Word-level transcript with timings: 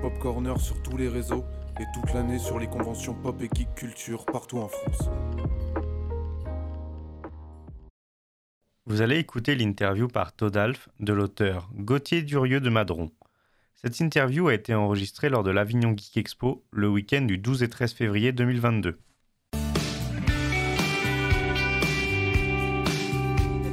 Pop 0.00 0.18
Corner 0.18 0.58
sur 0.58 0.82
tous 0.82 0.96
les 0.96 1.08
réseaux 1.08 1.44
et 1.78 1.84
toute 1.92 2.14
l'année 2.14 2.38
sur 2.38 2.58
les 2.58 2.66
conventions 2.66 3.14
pop 3.14 3.40
et 3.42 3.48
geek 3.54 3.74
culture 3.74 4.24
partout 4.24 4.58
en 4.58 4.68
France. 4.68 5.10
Vous 8.86 9.02
allez 9.02 9.18
écouter 9.18 9.54
l'interview 9.54 10.08
par 10.08 10.34
Todalf 10.34 10.88
de 11.00 11.12
l'auteur 11.12 11.70
Gauthier 11.74 12.22
Durieux 12.22 12.60
de 12.60 12.70
Madron. 12.70 13.10
Cette 13.74 14.00
interview 14.00 14.48
a 14.48 14.54
été 14.54 14.74
enregistrée 14.74 15.28
lors 15.28 15.42
de 15.42 15.50
l'Avignon 15.50 15.94
Geek 15.96 16.16
Expo 16.16 16.64
le 16.70 16.88
week-end 16.88 17.22
du 17.22 17.36
12 17.36 17.62
et 17.62 17.68
13 17.68 17.92
février 17.92 18.32
2022. 18.32 18.98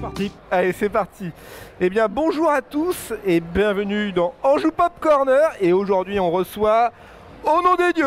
Parti. 0.10 0.32
Allez, 0.52 0.72
c'est 0.74 0.90
parti. 0.90 1.32
Eh 1.80 1.90
bien, 1.90 2.08
bonjour 2.10 2.50
à 2.50 2.62
tous 2.62 3.14
et 3.26 3.40
bienvenue 3.40 4.12
dans 4.12 4.34
Anjou 4.44 4.72
Pop 4.72 4.94
Corner. 5.00 5.52
Et 5.62 5.74
aujourd'hui, 5.74 6.20
on 6.20 6.32
reçoit 6.32 6.92
Au 7.46 7.62
nom 7.62 7.76
des 7.76 7.94
dieux 7.94 8.06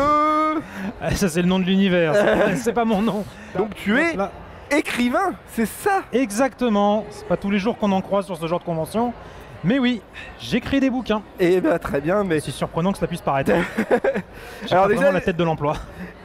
Ah, 1.01 1.11
Ça 1.15 1.27
c'est 1.29 1.41
le 1.41 1.47
nom 1.47 1.59
de 1.59 1.63
l'univers, 1.65 2.13
c'est- 2.57 2.71
pas 2.73 2.85
mon 2.85 3.01
nom. 3.01 3.25
Donc, 3.57 3.73
tu 3.75 3.97
es 3.99 4.15
Là, 4.15 4.31
écrivain, 4.69 5.33
c'est 5.53 5.65
ça? 5.65 6.01
Exactement, 6.11 7.05
c'est 7.09 7.27
pas 7.27 7.37
tous 7.37 7.49
les 7.49 7.57
jours 7.59 7.77
qu'on 7.77 7.91
en 7.91 8.01
croise 8.01 8.25
sur 8.25 8.37
ce 8.37 8.45
genre 8.47 8.59
de 8.59 8.63
convention. 8.65 9.11
Mais 9.63 9.79
oui, 9.79 10.01
j'écris 10.41 10.79
des 10.81 10.89
bouquins. 10.89 11.21
Eh 11.39 11.61
bien, 11.61 11.77
très 11.79 12.01
bien, 12.01 12.23
mais 12.23 12.39
C'est 12.41 12.51
surprenant 12.51 12.91
que 12.91 12.97
cela 12.97 13.07
puisse 13.07 13.21
paraître. 13.21 13.51
Alors 14.71 14.83
pas 14.83 14.87
déjà- 14.89 14.95
vraiment 15.01 15.11
la 15.13 15.21
tête 15.21 15.37
de 15.37 15.43
l'emploi. 15.43 15.75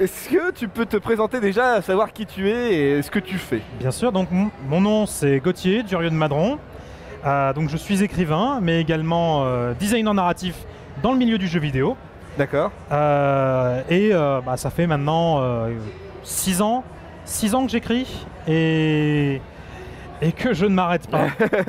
est-ce 0.00 0.28
que 0.28 0.50
tu 0.52 0.66
peux 0.68 0.86
te 0.86 0.96
présenter 0.96 1.38
déjà, 1.40 1.80
savoir 1.82 2.12
qui 2.12 2.26
tu 2.26 2.50
es 2.50 2.74
et 2.98 3.02
ce 3.02 3.10
que 3.10 3.18
tu 3.20 3.38
fais? 3.38 3.60
Bien 3.78 3.90
sûr, 3.92 4.10
donc 4.12 4.28
mon 4.68 4.80
nom 4.80 5.06
c'est 5.06 5.38
Gauthier 5.40 5.82
Durieux 5.84 6.10
de 6.10 6.14
Madron. 6.14 6.58
Euh, 7.26 7.52
donc 7.52 7.68
je 7.68 7.76
suis 7.76 8.02
écrivain, 8.02 8.58
mais 8.62 8.80
également 8.80 9.44
euh, 9.44 9.72
designer 9.74 10.14
narratif 10.14 10.54
dans 11.02 11.12
le 11.12 11.18
milieu 11.18 11.38
du 11.38 11.46
jeu 11.46 11.60
vidéo. 11.60 11.96
D'accord 12.38 12.70
Euh, 12.92 13.82
et 13.88 14.10
bah, 14.44 14.56
ça 14.56 14.70
fait 14.70 14.86
maintenant 14.86 15.40
6 16.24 16.60
ans, 16.62 16.82
6 17.24 17.54
ans 17.54 17.64
que 17.66 17.70
j'écris 17.72 18.26
et, 18.48 19.40
et 20.22 20.32
que 20.32 20.52
je 20.54 20.66
ne 20.66 20.74
m'arrête 20.74 21.08
pas. 21.08 21.26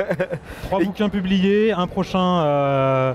Trois 0.63 0.83
bouquins 0.83 1.09
publiés, 1.09 1.71
un 1.71 1.87
prochain 1.87 2.41
euh, 2.41 3.13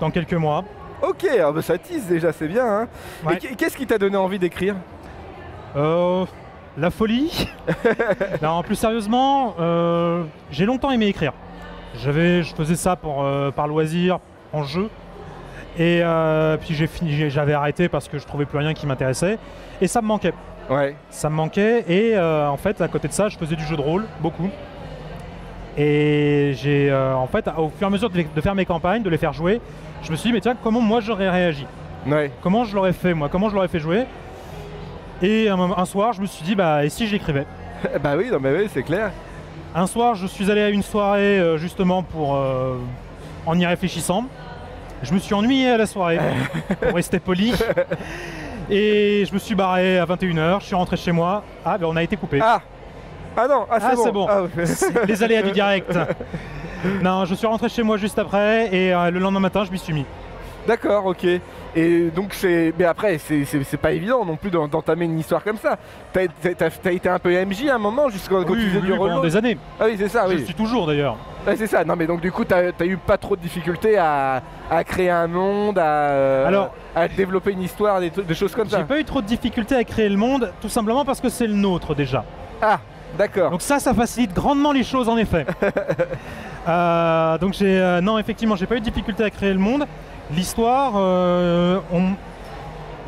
dans 0.00 0.10
quelques 0.10 0.34
mois. 0.34 0.64
Ok, 1.02 1.26
ah 1.42 1.52
bah, 1.52 1.62
ça 1.62 1.76
tease 1.78 2.06
déjà, 2.06 2.32
c'est 2.32 2.48
bien. 2.48 2.64
Hein 2.66 2.88
Ouais. 3.24 3.34
Et 3.34 3.38
qu- 3.38 3.54
qu'est-ce 3.56 3.76
qui 3.76 3.86
t'a 3.86 3.98
donné 3.98 4.16
envie 4.16 4.38
d'écrire? 4.38 4.74
Euh, 5.76 6.24
la 6.78 6.90
folie. 6.90 7.48
non, 8.42 8.62
plus 8.62 8.76
sérieusement, 8.76 9.54
euh, 9.60 10.24
j'ai 10.50 10.64
longtemps 10.66 10.90
aimé 10.90 11.06
écrire. 11.06 11.32
J'avais, 12.02 12.42
je 12.42 12.54
faisais 12.54 12.74
ça 12.76 12.96
pour, 12.96 13.24
euh, 13.24 13.50
par 13.50 13.68
loisir, 13.68 14.18
en 14.52 14.62
jeu. 14.64 14.88
Et 15.78 16.00
euh, 16.02 16.56
puis 16.56 16.74
j'ai 16.74 16.86
fini, 16.86 17.28
j'avais 17.30 17.52
arrêté 17.52 17.88
parce 17.90 18.08
que 18.08 18.18
je 18.18 18.24
trouvais 18.26 18.46
plus 18.46 18.58
rien 18.58 18.72
qui 18.72 18.86
m'intéressait. 18.86 19.38
Et 19.80 19.86
ça 19.86 20.00
me 20.00 20.06
manquait. 20.06 20.32
Ouais. 20.68 20.96
Ça 21.10 21.30
me 21.30 21.34
manquait 21.36 21.84
et 21.88 22.16
euh, 22.16 22.48
en 22.48 22.56
fait 22.56 22.80
à 22.80 22.88
côté 22.88 23.06
de 23.08 23.12
ça 23.12 23.28
je 23.28 23.36
faisais 23.38 23.54
du 23.56 23.64
jeu 23.64 23.76
de 23.76 23.80
rôle 23.80 24.04
beaucoup 24.20 24.50
et 25.78 26.52
j'ai 26.56 26.90
euh, 26.90 27.14
en 27.14 27.26
fait 27.26 27.46
au 27.56 27.68
fur 27.68 27.82
et 27.82 27.84
à 27.84 27.90
mesure 27.90 28.10
de, 28.10 28.16
les- 28.16 28.24
de 28.34 28.40
faire 28.40 28.54
mes 28.54 28.64
campagnes, 28.64 29.02
de 29.02 29.10
les 29.10 29.18
faire 29.18 29.32
jouer, 29.32 29.60
je 30.02 30.10
me 30.10 30.16
suis 30.16 30.30
dit 30.30 30.32
mais 30.34 30.40
tiens 30.40 30.56
comment 30.62 30.80
moi 30.80 31.00
j'aurais 31.00 31.28
réagi, 31.30 31.66
Ouais. 32.06 32.30
comment 32.42 32.64
je 32.64 32.74
l'aurais 32.74 32.92
fait 32.94 33.14
moi, 33.14 33.28
comment 33.28 33.48
je 33.48 33.54
l'aurais 33.54 33.68
fait 33.68 33.78
jouer? 33.80 34.04
Et 35.22 35.48
un, 35.48 35.84
soir 35.84 36.12
je 36.14 36.20
me 36.20 36.26
suis 36.26 36.44
dit 36.44 36.54
bah 36.54 36.84
et 36.84 36.88
si 36.88 37.06
j'écrivais? 37.06 37.46
Bah 38.02 38.14
oui, 38.16 38.28
non 38.32 38.38
mais 38.40 38.52
oui, 38.56 38.68
c'est 38.72 38.82
clair. 38.82 39.10
Un 39.74 39.86
soir 39.86 40.14
je 40.14 40.26
suis 40.26 40.50
allé 40.50 40.62
à 40.62 40.70
une 40.70 40.82
soirée 40.82 41.38
euh, 41.38 41.58
justement 41.58 42.02
pour 42.02 42.30
en 43.46 43.58
y 43.58 43.66
réfléchissant, 43.66 44.24
je 45.02 45.12
me 45.14 45.18
suis 45.18 45.34
ennuyé 45.34 45.70
à 45.70 45.76
la 45.76 45.86
soirée 45.86 46.18
pour 46.80 46.94
rester 46.94 47.20
poli. 47.20 47.52
Et 48.70 49.24
je 49.28 49.32
me 49.32 49.38
suis 49.38 49.54
barré 49.54 49.98
à 49.98 50.04
21h, 50.06 50.60
je 50.60 50.66
suis 50.66 50.74
rentré 50.74 50.96
chez 50.96 51.12
moi. 51.12 51.44
Ah, 51.64 51.78
ben 51.78 51.86
on 51.86 51.96
a 51.96 52.02
été 52.02 52.16
coupé. 52.16 52.40
Ah 52.42 52.60
Ah 53.36 53.46
non, 53.48 53.66
ah, 53.70 53.78
c'est 53.80 53.86
Ah, 53.86 53.94
bon. 53.94 54.04
c'est 54.04 54.12
bon. 54.12 54.26
Ah, 54.28 54.42
ouais. 54.42 54.48
Les 55.08 55.22
aléas 55.22 55.42
du 55.42 55.52
direct. 55.52 55.96
Non, 57.02 57.24
je 57.24 57.34
suis 57.34 57.46
rentré 57.46 57.68
chez 57.68 57.82
moi 57.82 57.96
juste 57.96 58.18
après 58.18 58.74
et 58.74 58.92
euh, 58.94 59.10
le 59.10 59.18
lendemain 59.18 59.40
matin, 59.40 59.64
je 59.64 59.70
m'y 59.72 59.78
suis 59.78 59.92
mis. 59.92 60.04
D'accord, 60.66 61.06
ok. 61.06 61.24
Et 61.76 62.10
donc 62.14 62.32
c'est. 62.34 62.72
Mais 62.78 62.84
après, 62.84 63.18
c'est- 63.18 63.76
pas 63.76 63.92
évident 63.92 64.24
non 64.24 64.36
plus 64.36 64.50
d'en- 64.50 64.66
d'entamer 64.68 65.04
une 65.04 65.18
histoire 65.18 65.44
comme 65.44 65.58
ça. 65.58 65.76
T'as 66.12 66.26
t'as 66.54 66.92
été 66.92 67.08
un 67.08 67.18
peu 67.18 67.30
MJ 67.32 67.68
à 67.68 67.74
un 67.74 67.78
moment, 67.78 68.08
jusqu'à 68.08 68.36
quand 68.36 68.50
Oui, 68.50 68.58
tu 68.60 68.68
faisais 68.70 68.80
oui, 68.80 68.86
du 68.92 68.96
pendant 68.98 69.14
rôle. 69.16 69.22
des 69.22 69.36
années. 69.36 69.58
Ah 69.78 69.84
oui, 69.86 69.94
c'est 69.98 70.08
ça, 70.08 70.24
Je 70.28 70.34
oui. 70.36 70.44
suis 70.44 70.54
toujours 70.54 70.86
d'ailleurs. 70.86 71.16
C'est 71.56 71.66
ça. 71.68 71.84
Non, 71.84 71.94
mais 71.96 72.06
donc 72.06 72.20
du 72.20 72.32
coup, 72.32 72.44
t'as 72.44 72.72
as 72.78 72.84
eu 72.86 72.96
pas 72.96 73.18
trop 73.18 73.36
de 73.36 73.40
difficultés 73.40 73.96
à, 73.98 74.42
à 74.70 74.82
créer 74.84 75.10
un 75.10 75.28
monde, 75.28 75.78
à, 75.78 75.82
euh, 75.84 76.46
Alors- 76.48 76.74
à 76.94 77.06
développer 77.06 77.52
une 77.52 77.62
histoire, 77.62 78.00
des, 78.00 78.10
choses 78.34 78.54
comme 78.54 78.68
J'ai 78.68 78.76
ça. 78.76 78.82
pas 78.82 78.98
eu 78.98 79.04
trop 79.04 79.20
de 79.22 79.26
difficultés 79.26 79.76
à 79.76 79.84
créer 79.84 80.08
le 80.08 80.16
monde, 80.16 80.50
tout 80.60 80.68
simplement 80.68 81.04
parce 81.04 81.20
que 81.20 81.28
c'est 81.28 81.46
le 81.46 81.54
nôtre 81.54 81.94
déjà. 81.94 82.24
Ah, 82.60 82.80
d'accord. 83.16 83.50
Donc 83.50 83.62
ça, 83.62 83.78
ça 83.78 83.94
facilite 83.94 84.32
grandement 84.34 84.72
les 84.72 84.82
choses 84.82 85.08
en 85.08 85.16
effet. 85.16 85.46
Euh, 86.68 87.38
donc 87.38 87.52
j'ai, 87.52 87.78
euh, 87.78 88.00
non, 88.00 88.18
effectivement, 88.18 88.56
j'ai 88.56 88.66
pas 88.66 88.74
eu 88.76 88.80
de 88.80 88.84
difficulté 88.84 89.22
à 89.22 89.30
créer 89.30 89.52
le 89.52 89.58
monde. 89.60 89.86
L'histoire, 90.34 90.94
euh, 90.96 91.78
on- 91.92 92.12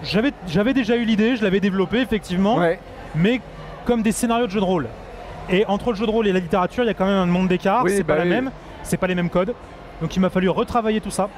j'avais, 0.03 0.73
déjà 0.73 0.97
eu 0.97 1.05
l'idée, 1.05 1.37
je 1.37 1.43
l'avais 1.43 1.61
développée 1.61 2.01
effectivement. 2.01 2.57
Ouais. 2.57 2.79
mais 3.15 3.41
comme 3.87 4.03
des 4.03 4.13
scénarios 4.13 4.47
de 4.47 4.51
jeux 4.53 4.61
de 4.61 4.65
rôle. 4.65 4.87
Et 5.51 5.65
entre 5.67 5.91
le 5.91 5.97
jeu 5.97 6.05
de 6.07 6.11
rôle 6.11 6.29
et 6.29 6.33
la 6.33 6.41
littérature, 6.41 6.85
il 6.85 6.89
y 6.89 6.91
a 6.91 6.95
quand 6.95 7.07
même 7.07 7.15
un 7.17 7.25
monde 7.27 7.49
d'écart, 7.49 7.83
Oui, 7.85 7.93
c'est 7.97 8.03
bah 8.03 8.17
pas 8.17 8.23
oui. 8.23 8.29
la 8.29 8.35
même, 8.35 8.51
c'est 8.83 8.99
pas 8.99 9.07
les 9.07 9.15
mêmes 9.15 9.31
codes. 9.31 9.55
Donc 10.03 10.15
il 10.15 10.21
m'a 10.21 10.29
fallu 10.29 10.49
retravailler 10.51 11.01
tout 11.01 11.11
ça 11.11 11.29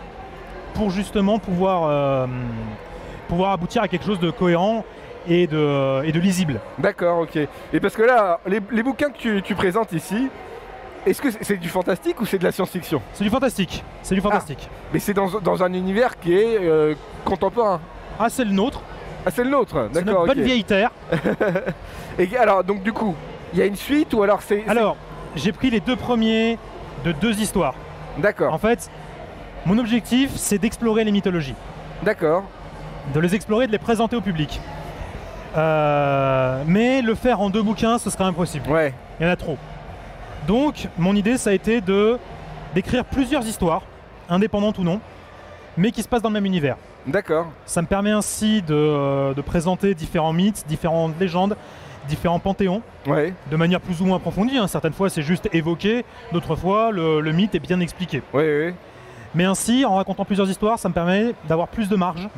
pour 0.75 0.91
justement 0.91 1.39
pouvoir, 1.39 1.85
euh, 1.85 2.27
pouvoir 3.29 3.53
aboutir 3.53 3.83
à 3.83 3.89
quelque 3.89 4.05
chose 4.05 4.19
de 4.19 4.31
cohérent 4.31 4.85
et 5.29 5.47
de, 5.47 6.05
et 6.05 6.11
de 6.13 6.19
lisible. 6.19 6.59
D'accord, 6.79 7.21
ok. 7.21 7.37
Et 7.73 7.81
parce 7.81 7.95
que 7.95 8.03
là, 8.03 8.41
les, 8.49 8.59
les 8.73 8.83
bouquins 8.83 9.11
que 9.11 9.17
tu, 9.19 9.41
tu 9.43 9.55
présentes 9.55 9.93
ici, 9.93 10.29
est-ce 11.07 11.21
que 11.23 11.29
c'est 11.31 11.57
du 11.57 11.69
fantastique 11.69 12.21
ou 12.21 12.27
c'est 12.27 12.39
de 12.39 12.45
la 12.45 12.53
science-fiction 12.53 13.01
C'est 13.13 13.25
du 13.25 13.31
fantastique, 13.31 13.83
c'est 14.03 14.15
du 14.15 14.21
fantastique. 14.21 14.69
Mais 14.93 14.99
c'est 14.99 15.15
dans, 15.15 15.29
dans 15.41 15.63
un 15.63 15.73
univers 15.73 16.19
qui 16.19 16.35
est 16.35 16.59
euh, 16.61 16.95
contemporain. 17.25 17.81
Ah, 18.19 18.29
c'est 18.29 18.45
le 18.45 18.53
nôtre, 18.53 18.83
Ah, 19.25 19.31
c'est 19.31 19.45
le 19.45 19.51
nôtre, 19.51 19.89
c'est 19.93 20.01
notre 20.01 20.07
d'accord. 20.07 20.27
bonne 20.27 20.43
vieille 20.43 20.65
terre. 20.65 20.91
Et 22.19 22.37
alors, 22.37 22.65
donc 22.65 22.83
du 22.83 22.93
coup, 22.93 23.15
il 23.53 23.59
y 23.59 23.63
a 23.63 23.67
une 23.67 23.77
suite 23.77 24.13
ou 24.15 24.23
alors 24.23 24.43
c'est. 24.43 24.63
c'est- 24.65 24.71
Alors, 24.71 24.97
j'ai 25.37 25.53
pris 25.53 25.71
les 25.71 25.81
deux 25.81 25.97
premiers 25.97 26.59
de 27.05 27.13
deux 27.13 27.39
histoires. 27.41 27.75
D'accord, 28.19 28.53
En 28.53 28.59
fait, 28.59 28.91
mon 29.67 29.79
objectif, 29.79 30.31
c'est 30.37 30.59
d'explorer 30.59 31.05
les 31.05 31.13
mythologies. 31.13 31.55
d'accord. 32.03 32.45
de 33.15 33.21
les 33.21 33.35
explorer, 33.35 33.67
de 33.67 33.73
les 33.73 33.79
présenter 33.79 34.17
au 34.17 34.21
public. 34.21 34.61
Euh, 35.57 36.63
mais 36.67 37.03
le 37.03 37.15
faire 37.15 37.41
en 37.41 37.51
deux 37.51 37.63
bouquins, 37.63 37.99
ce 37.99 38.11
serait 38.11 38.25
impossible. 38.25 38.69
Ouais, 38.71 38.93
Il 39.19 39.25
y 39.25 39.29
en 39.29 39.33
a 39.33 39.37
trop. 39.37 39.57
Donc, 40.47 40.89
mon 40.99 41.15
idée, 41.15 41.37
ça 41.39 41.51
a 41.51 41.53
été 41.53 41.81
de 41.81 42.19
d'écrire 42.75 43.05
plusieurs 43.05 43.45
histoires, 43.47 43.83
indépendantes 44.29 44.79
ou 44.79 44.85
non, 44.85 45.01
mais 45.77 45.91
qui 45.91 46.03
se 46.03 46.09
passent 46.09 46.23
dans 46.23 46.29
le 46.29 46.35
même 46.35 46.47
univers. 46.47 46.77
d'accord. 47.07 47.49
Ça 47.67 47.83
me 47.83 47.87
permet 47.89 48.11
ainsi 48.13 48.63
de, 48.63 48.75
euh, 48.75 49.35
de 49.35 49.41
présenter 49.41 49.93
différents 49.95 50.33
mythes, 50.33 50.65
différentes 50.69 51.19
légendes, 51.19 51.57
différents 52.09 52.39
panthéons, 52.39 52.81
Ouais, 53.09 53.35
de 53.51 53.57
manière 53.57 53.81
plus 53.81 54.01
ou 54.01 54.05
moins 54.05 54.19
approfondie. 54.19 54.57
hein. 54.57 54.69
Certaines 54.69 54.93
fois, 54.93 55.11
c'est 55.11 55.23
juste 55.23 55.49
évoqué, 55.53 56.05
d'autres 56.33 56.55
fois, 56.55 56.93
le, 56.93 57.21
le 57.21 57.33
mythe 57.33 57.55
est 57.57 57.61
bien 57.61 57.81
expliqué. 57.81 58.23
ouais, 58.33 58.43
ouais. 58.43 58.75
Mais 59.35 59.45
ainsi, 59.45 59.85
en 59.85 59.95
racontant 59.97 60.25
plusieurs 60.25 60.49
histoires, 60.51 60.79
ça 60.79 60.89
me 60.89 60.95
permet 60.95 61.35
d'avoir 61.49 61.69
plus 61.69 61.89
de 61.89 61.95
marge, 61.97 62.29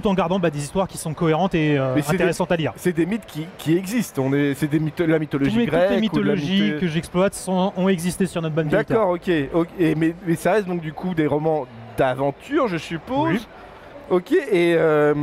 tout 0.00 0.06
en 0.08 0.14
gardant 0.14 0.38
bah, 0.38 0.50
des 0.50 0.58
histoires 0.58 0.88
qui 0.88 0.98
sont 0.98 1.14
cohérentes 1.14 1.54
et 1.54 1.78
euh, 1.78 1.94
des- 1.94 2.08
intéressantes 2.10 2.52
à 2.52 2.56
lire. 2.56 2.72
C'est 2.76 2.92
des 2.92 3.06
mythes 3.06 3.26
qui, 3.26 3.46
qui 3.58 3.76
existent. 3.76 4.22
On 4.24 4.32
est, 4.32 4.54
c'est 4.54 4.66
des 4.68 4.78
la 5.06 5.18
mythologie 5.18 5.52
Tous 5.52 5.58
les- 5.58 5.66
grecque. 5.66 5.82
toutes 5.82 5.94
les 5.94 6.00
mythologies 6.00 6.62
mytho- 6.72 6.80
que 6.80 6.86
j'exploite 6.88 7.34
sont- 7.34 7.72
ont 7.76 7.88
existé 7.88 8.26
sur 8.26 8.42
notre 8.42 8.54
terre. 8.86 8.98
D'accord, 8.98 9.10
ok. 9.10 9.28
mais 10.26 10.34
ça 10.36 10.52
reste 10.52 10.66
donc 10.66 10.80
du 10.80 10.92
coup 10.92 11.14
des 11.14 11.26
romans 11.26 11.66
d'aventure, 11.96 12.68
je 12.68 12.76
suppose. 12.76 13.30
Oui. 13.30 13.46
Ok. 14.10 14.32
Et 14.32 14.74
euh, 14.76 15.14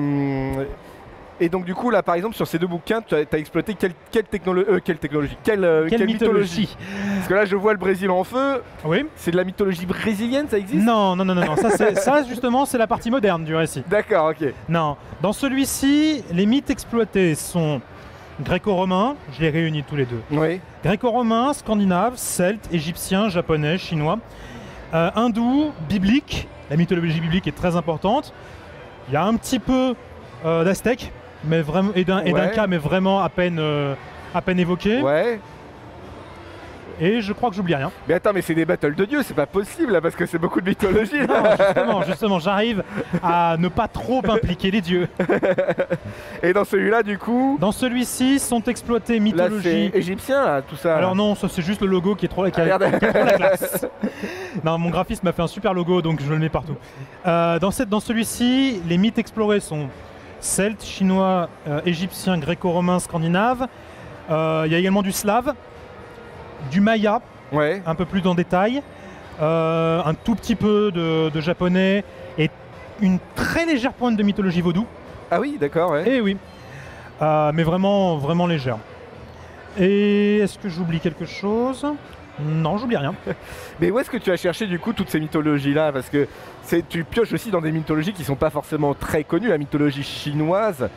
et 1.44 1.50
donc 1.50 1.66
du 1.66 1.76
coup 1.76 1.90
là, 1.90 2.02
par 2.02 2.16
exemple, 2.16 2.36
sur 2.36 2.48
ces 2.48 2.58
deux 2.58 2.68
bouquins, 2.68 3.02
tu 3.02 3.16
as, 3.16 3.38
exploité 3.38 3.74
quelle, 3.74 3.94
quelle, 4.12 4.24
technolo- 4.24 4.66
euh, 4.68 4.80
quelle 4.84 4.98
technologie? 4.98 5.38
Quelle, 5.44 5.66
euh, 5.66 5.88
Quelle, 5.90 6.06
mythologie, 6.06 6.76
Parce 7.16 7.28
que 7.28 7.34
là, 7.34 7.46
je 7.46 7.56
vois 7.56 7.74
le 7.74 7.80
Brésil 7.80 8.10
en 8.10 8.24
feu. 8.24 8.62
Oui 8.86 9.06
C'est 9.16 9.32
de 9.32 9.38
la 9.38 9.44
mythologie 9.44 9.86
brésilienne, 9.86 10.48
ça 10.50 10.58
existe? 10.58 10.86
Non, 10.86 11.16
non, 11.16 11.26
non, 11.26 11.36
non, 11.36 11.46
non. 11.46 11.56
Ça, 11.96 12.24
justement, 12.24 12.66
c'est 12.66 12.78
la 12.78 12.88
partie 12.88 13.12
moderne 13.12 13.44
du 13.44 13.56
récit. 13.56 13.84
D'accord, 13.90 14.30
ok. 14.32 14.54
Non, 14.70 14.96
dans 15.22 15.34
celui-ci, 15.34 16.24
les 16.32 16.46
mythes 16.46 16.70
exploités 16.70 17.36
sont 17.36 17.82
gréco-romains, 18.42 19.16
je 19.34 19.42
les 19.42 19.50
réunis 19.50 19.84
tous 19.84 19.96
les 19.96 20.06
deux. 20.06 20.22
Oui. 20.32 20.60
Gréco-romains, 20.84 21.54
scandinaves, 21.54 22.14
celtes, 22.16 22.70
égyptiens, 22.72 23.30
japonais, 23.30 23.78
chinois, 23.78 24.20
euh, 24.94 25.12
hindous, 25.16 25.72
bibliques. 25.90 26.48
La 26.70 26.78
mythologie 26.78 27.20
biblique 27.20 27.48
est 27.48 27.56
très 27.56 27.76
importante. 27.76 28.34
Il 29.10 29.14
y 29.14 29.18
a 29.18 29.26
un 29.26 29.36
petit 29.36 29.60
peu 29.60 29.96
euh, 30.46 30.64
d'aztèques, 30.64 31.12
mais 31.46 31.62
vraiment 31.62 31.92
et 31.96 32.04
d'un 32.04 32.22
Ouais. 32.24 32.52
cas, 32.54 32.68
mais 32.68 32.78
vraiment 32.78 33.22
à 33.22 33.30
peine, 33.30 33.58
euh, 33.60 33.94
à 34.34 34.42
peine 34.42 34.60
évoqué. 34.60 35.02
Ouais. 35.02 35.40
Et 37.02 37.22
je 37.22 37.34
crois 37.34 37.50
que 37.50 37.56
j'oublie 37.56 37.74
rien. 37.74 37.92
Mais 38.08 38.14
attends, 38.14 38.32
mais 38.36 38.44
c'est 38.44 38.54
des 38.54 38.66
battles 38.66 38.94
de 38.94 39.06
dieux, 39.06 39.24
c'est 39.24 39.34
pas 39.34 39.48
possible 39.48 39.94
là, 39.94 40.00
parce 40.00 40.16
que 40.16 40.28
c'est 40.28 40.38
beaucoup 40.38 40.62
de 40.62 40.70
mythologie 40.70 41.22
Non, 41.28 41.42
là. 41.42 41.56
justement, 41.58 42.02
justement, 42.04 42.40
j'arrive 42.40 42.84
à 43.24 43.56
ne 43.58 43.68
pas 43.68 43.88
trop 43.88 44.22
impliquer 44.30 44.70
les 44.70 44.80
dieux. 44.80 45.08
Et 46.44 46.54
dans 46.54 46.64
celui-là, 46.66 47.02
du 47.02 47.18
coup, 47.18 47.58
Dans 47.60 47.72
celui-ci 47.72 48.38
sont 48.38 48.62
exploitées 48.66 49.16
là 49.16 49.20
mythologies. 49.22 49.90
c'est 49.92 49.98
égyptien 49.98 50.46
là, 50.46 50.62
tout 50.62 50.76
ça. 50.76 50.96
Alors 50.96 51.16
non, 51.16 51.34
ça 51.34 51.48
c'est 51.50 51.64
juste 51.64 51.82
le 51.82 51.88
logo 51.88 52.14
qui 52.14 52.26
est 52.26 52.30
trop, 52.30 52.46
qui 52.50 52.62
a- 52.62 52.64
Ah, 52.70 52.76
Regarde. 52.78 53.00
qui 53.00 53.06
a 53.06 53.14
trop 53.14 53.24
la 53.26 53.34
classe. 53.34 53.86
non, 54.64 54.78
mon 54.78 54.92
graphiste 54.92 55.24
m'a 55.24 55.32
fait 55.32 55.42
un 55.42 55.48
super 55.48 55.74
logo, 55.74 56.02
donc 56.04 56.22
je 56.22 56.30
le 56.32 56.38
mets 56.38 56.50
partout. 56.50 56.76
Euh, 57.26 57.58
dans 57.58 57.72
cette, 57.72 57.90
dans 57.90 58.02
celui-ci, 58.02 58.82
les 58.88 59.00
mythes 59.00 59.18
explorés 59.18 59.62
sont 59.62 59.88
celtes, 60.44 60.84
chinois, 60.84 61.50
euh, 61.68 61.82
égyptiens, 61.86 62.38
gréco-romains, 62.38 63.00
scandinaves. 63.00 63.68
Euh, 64.30 64.64
Il 64.66 64.72
y 64.72 64.76
a 64.76 64.80
également 64.80 65.02
du 65.02 65.12
slave, 65.12 65.54
du 66.72 66.82
maya, 66.82 67.22
Ouais. 67.52 67.82
un 67.86 67.96
peu 67.96 68.06
plus 68.06 68.26
en 68.28 68.36
détail, 68.36 68.82
euh, 69.42 70.02
un 70.04 70.14
tout 70.14 70.36
petit 70.36 70.56
peu 70.56 70.92
de, 70.92 71.30
de 71.30 71.42
japonais 71.42 72.04
et 72.38 72.50
une 73.02 73.20
très 73.36 73.66
légère 73.66 73.94
pointe 73.94 74.16
de 74.18 74.24
mythologie 74.24 74.62
vaudou. 74.62 74.86
Ah 75.32 75.40
oui, 75.40 75.58
d'accord, 75.60 75.92
ouais. 75.92 76.04
Eh 76.08 76.22
oui, 76.22 76.38
Euh, 77.22 77.52
mais 77.54 77.64
vraiment, 77.64 78.18
vraiment 78.18 78.48
légère. 78.48 78.78
Et 79.80 80.40
est-ce 80.40 80.58
que 80.60 80.68
j'oublie 80.68 81.00
quelque 81.00 81.26
chose? 81.26 81.86
Non, 82.40 82.78
j'oublie 82.78 82.98
rien. 82.98 83.14
Mais 83.80 83.92
où 83.92 84.00
est-ce 84.00 84.10
que 84.10 84.18
tu 84.18 84.32
as 84.32 84.38
cherché 84.38 84.66
du 84.68 84.80
coup 84.80 84.94
toutes 84.94 85.10
ces 85.10 85.20
mythologies 85.20 85.74
là 85.74 85.92
Parce 85.92 86.10
que 86.10 86.28
c'est 86.64 86.88
tu 86.88 87.04
pioches 87.04 87.32
aussi 87.34 87.52
dans 87.52 87.62
des 87.62 87.72
mythologies 87.72 88.14
qui 88.14 88.24
sont 88.24 88.36
pas 88.36 88.50
forcément 88.50 88.94
très 88.94 89.24
connues. 89.24 89.50
La 89.50 89.58
mythologie 89.58 90.04
chinoise, 90.04 90.90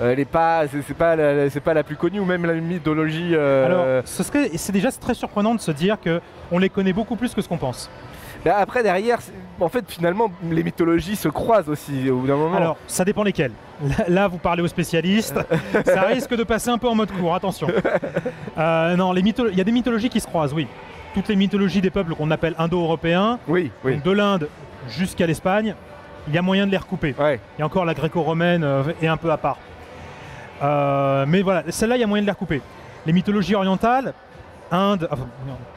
elle 0.00 0.18
est 0.18 0.24
pas, 0.24 0.64
c'est 0.68 0.94
pas, 0.96 1.14
la- 1.16 1.50
c'est 1.50 1.60
pas 1.60 1.74
la 1.74 1.82
plus 1.84 1.96
connue 1.96 2.20
ou 2.20 2.24
même 2.24 2.44
la 2.46 2.54
mythologie. 2.54 3.30
euh, 3.34 3.66
Alors, 3.66 4.04
ce 4.06 4.22
serait, 4.22 4.50
c'est 4.56 4.72
déjà 4.72 4.90
très 4.90 5.14
surprenant 5.14 5.54
de 5.54 5.60
se 5.60 5.70
dire 5.70 5.98
que 6.00 6.20
on 6.50 6.58
les 6.58 6.68
connaît 6.70 6.92
beaucoup 6.92 7.16
plus 7.16 7.34
que 7.34 7.42
ce 7.42 7.48
qu'on 7.48 7.58
pense. 7.58 7.90
Après 8.48 8.82
derrière, 8.82 9.18
en 9.60 9.68
fait 9.68 9.84
finalement 9.88 10.30
les 10.50 10.62
mythologies 10.62 11.16
se 11.16 11.28
croisent 11.28 11.68
aussi 11.68 12.08
au 12.10 12.20
bout 12.20 12.26
d'un 12.26 12.36
moment. 12.36 12.56
Alors, 12.56 12.76
ça 12.86 13.04
dépend 13.04 13.22
lesquels. 13.22 13.52
Là, 14.08 14.28
vous 14.28 14.38
parlez 14.38 14.62
aux 14.62 14.68
spécialistes. 14.68 15.38
ça 15.84 16.02
risque 16.02 16.34
de 16.34 16.44
passer 16.44 16.70
un 16.70 16.78
peu 16.78 16.88
en 16.88 16.94
mode 16.94 17.10
court, 17.12 17.34
attention. 17.34 17.68
Euh, 18.58 18.94
non, 18.96 19.14
il 19.14 19.56
y 19.56 19.60
a 19.60 19.64
des 19.64 19.72
mythologies 19.72 20.10
qui 20.10 20.20
se 20.20 20.26
croisent, 20.26 20.52
oui. 20.52 20.66
Toutes 21.14 21.28
les 21.28 21.36
mythologies 21.36 21.80
des 21.80 21.88
peuples 21.88 22.14
qu'on 22.14 22.30
appelle 22.30 22.54
indo-européens, 22.58 23.38
oui, 23.48 23.70
oui, 23.84 23.94
donc 23.94 24.02
de 24.02 24.10
l'Inde 24.10 24.48
jusqu'à 24.88 25.26
l'Espagne, 25.26 25.74
il 26.28 26.34
y 26.34 26.38
a 26.38 26.42
moyen 26.42 26.66
de 26.66 26.70
les 26.70 26.76
recouper. 26.76 27.14
ouais, 27.18 27.40
Et 27.58 27.62
encore 27.62 27.84
la 27.84 27.94
gréco-romaine 27.94 28.62
euh, 28.64 28.82
est 29.00 29.06
un 29.06 29.16
peu 29.16 29.30
à 29.30 29.38
part. 29.38 29.58
Euh, 30.62 31.24
mais 31.26 31.42
voilà, 31.42 31.64
celle-là, 31.68 31.96
il 31.96 32.00
y 32.00 32.04
a 32.04 32.06
moyen 32.06 32.22
de 32.22 32.26
les 32.26 32.32
recouper. 32.32 32.60
Les 33.06 33.12
mythologies 33.12 33.54
orientales, 33.54 34.12
Inde, 34.70 35.08
enfin, 35.10 35.26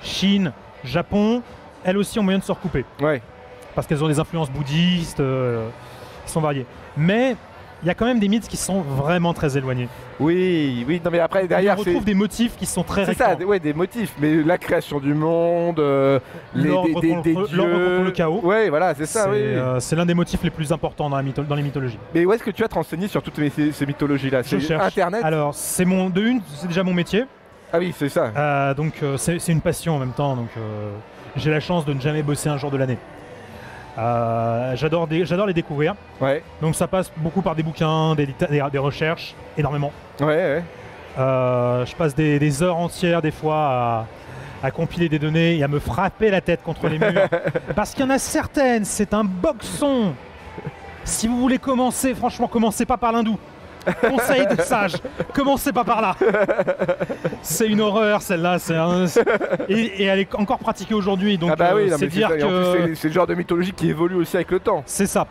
Chine, 0.01 0.51
Japon, 0.83 1.41
elles 1.83 1.97
aussi 1.97 2.17
ont 2.19 2.23
moyen 2.23 2.39
de 2.39 2.43
se 2.43 2.51
recouper. 2.51 2.85
ouais. 3.01 3.21
Parce 3.75 3.87
qu'elles 3.87 4.03
ont 4.03 4.07
des 4.07 4.19
influences 4.19 4.51
bouddhistes 4.51 5.19
euh, 5.19 5.67
qui 6.27 6.31
sont 6.31 6.41
variées. 6.41 6.67
Mais 6.95 7.35
il 7.81 7.87
y 7.87 7.89
a 7.89 7.95
quand 7.95 8.05
même 8.05 8.19
des 8.19 8.27
mythes 8.29 8.47
qui 8.47 8.55
sont 8.55 8.81
vraiment 8.81 9.33
très 9.33 9.57
éloignés. 9.57 9.89
Oui, 10.19 10.85
oui, 10.87 11.01
non 11.03 11.09
mais 11.09 11.17
après 11.19 11.41
On 11.43 11.47
derrière 11.47 11.73
c'est. 11.79 11.89
retrouve 11.89 12.05
des 12.05 12.13
motifs 12.13 12.55
qui 12.55 12.67
sont 12.67 12.83
très 12.83 13.03
C'est 13.05 13.15
ça, 13.15 13.35
ouais, 13.35 13.59
des 13.59 13.73
motifs, 13.73 14.13
mais 14.21 14.35
la 14.43 14.59
création 14.59 14.99
du 14.99 15.15
monde, 15.15 15.79
euh, 15.79 16.19
L'ordre 16.53 17.01
contre- 17.01 18.03
le 18.03 18.11
chaos. 18.11 18.41
Ouais, 18.43 18.69
voilà, 18.69 18.93
c'est 18.93 19.07
ça, 19.07 19.23
C'est 19.23 19.29
oui. 19.31 19.37
euh, 19.39 19.79
c'est 19.79 19.95
l'un 19.95 20.05
des 20.05 20.13
motifs 20.13 20.43
les 20.43 20.51
plus 20.51 20.71
importants 20.71 21.09
dans, 21.09 21.17
la 21.17 21.23
mytho- 21.23 21.45
dans 21.47 21.55
les 21.55 21.63
mythologies. 21.63 21.97
Mais 22.13 22.25
où 22.25 22.31
est-ce 22.31 22.43
que 22.43 22.51
tu 22.51 22.63
as 22.63 22.67
te 22.67 22.75
renseigné 22.75 23.07
sur 23.07 23.23
toutes 23.23 23.35
ces, 23.49 23.71
ces 23.71 23.85
mythologies-là? 23.87 24.43
Je 24.43 24.59
cherche. 24.59 24.85
Internet? 24.85 25.21
Alors, 25.23 25.55
c'est 25.55 25.83
mon 25.85 26.11
de 26.11 26.21
une, 26.21 26.41
c'est 26.57 26.67
déjà 26.67 26.83
mon 26.83 26.93
métier. 26.93 27.25
Ah 27.73 27.79
oui, 27.79 27.91
c'est 27.97 28.07
ça. 28.09 28.31
Euh, 28.37 28.73
donc 28.75 28.93
euh, 29.01 29.17
c'est 29.17 29.47
une 29.49 29.61
passion 29.61 29.95
en 29.95 29.99
même 29.99 30.13
temps, 30.13 30.35
donc 30.35 30.49
j'ai 31.35 31.51
la 31.51 31.59
chance 31.59 31.85
de 31.85 31.93
ne 31.93 31.99
jamais 32.01 32.23
bosser 32.23 32.49
un 32.49 32.57
jour 32.57 32.71
de 32.71 32.77
l'année. 32.77 32.97
Euh, 33.97 34.75
J'adore 34.75 35.07
j'adore 35.23 35.45
les 35.47 35.53
découvrir, 35.53 35.93
Ouais, 36.19 36.41
donc 36.61 36.73
ça 36.75 36.87
passe 36.87 37.11
beaucoup 37.17 37.41
par 37.43 37.53
des 37.55 37.61
bouquins, 37.63 38.15
des, 38.15 38.25
des- 38.25 38.63
des 38.71 38.77
recherches, 38.79 39.35
énormément. 39.57 39.91
ouais, 40.19 40.25
ouais. 40.27 40.63
Euh, 41.19 41.85
je 41.85 41.95
passe 41.95 42.15
des, 42.15 42.39
des 42.39 42.63
heures 42.63 42.77
entières 42.77 43.21
des 43.21 43.29
fois 43.29 43.55
à, 43.57 44.05
à 44.63 44.71
compiler 44.71 45.09
des 45.09 45.19
données 45.19 45.57
et 45.57 45.63
à 45.63 45.67
me 45.67 45.77
frapper 45.79 46.31
la 46.31 46.41
tête 46.41 46.63
contre 46.63 46.87
les 46.87 46.97
murs. 46.97 47.29
Parce 47.75 47.91
qu'il 47.93 48.03
y 48.03 48.07
en 48.07 48.09
a 48.09 48.17
certaines, 48.17 48.83
c'est 48.83 49.13
un 49.13 49.23
boxon. 49.23 50.13
Si 51.03 51.27
vous 51.27 51.37
voulez 51.37 51.59
commencer, 51.59 52.15
franchement, 52.15 52.47
commencez 52.47 52.85
pas 52.87 52.97
par 52.97 53.11
l'hindou. 53.11 53.37
Conseil 54.01 54.45
de 54.47 54.61
sage, 54.61 54.93
commencez 55.33 55.71
pas 55.73 55.83
par 55.83 56.01
là. 56.01 56.15
C'est 57.41 57.67
une 57.67 57.81
horreur 57.81 58.21
celle-là. 58.21 58.59
c'est 58.59 58.75
un- 58.75 59.05
Et, 59.69 59.73
et 59.79 60.03
elle 60.05 60.19
est 60.19 60.35
encore 60.35 60.59
pratiquée 60.59 60.93
aujourd'hui, 60.93 61.37
donc 61.37 61.51
ah 61.53 61.55
bah 61.55 61.71
oui, 61.75 61.91
euh, 61.91 61.95
c'est 61.97 62.07
dire 62.07 62.29
que 62.29 62.95
c'est- 62.95 63.07
le 63.07 63.13
genre 63.13 63.27
de 63.27 63.35
mythologie 63.35 63.73
qui 63.73 63.89
évolue 63.89 64.15
aussi 64.15 64.35
avec 64.37 64.51
le 64.51 64.59
temps. 64.59 64.83
c'est 64.85 65.05
ça. 65.07 65.27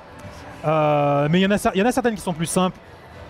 Euh, 0.65 1.29
mais 1.31 1.41
il 1.41 1.43
y, 1.43 1.47
en 1.47 1.51
a, 1.51 1.57
cer- 1.57 1.73
il 1.75 1.81
y 1.81 1.83
en 1.83 1.87
a 1.87 1.93
certaines 1.93 2.15
qui 2.15 2.21
sont 2.21 2.33
plus 2.35 2.47
simples. 2.47 2.77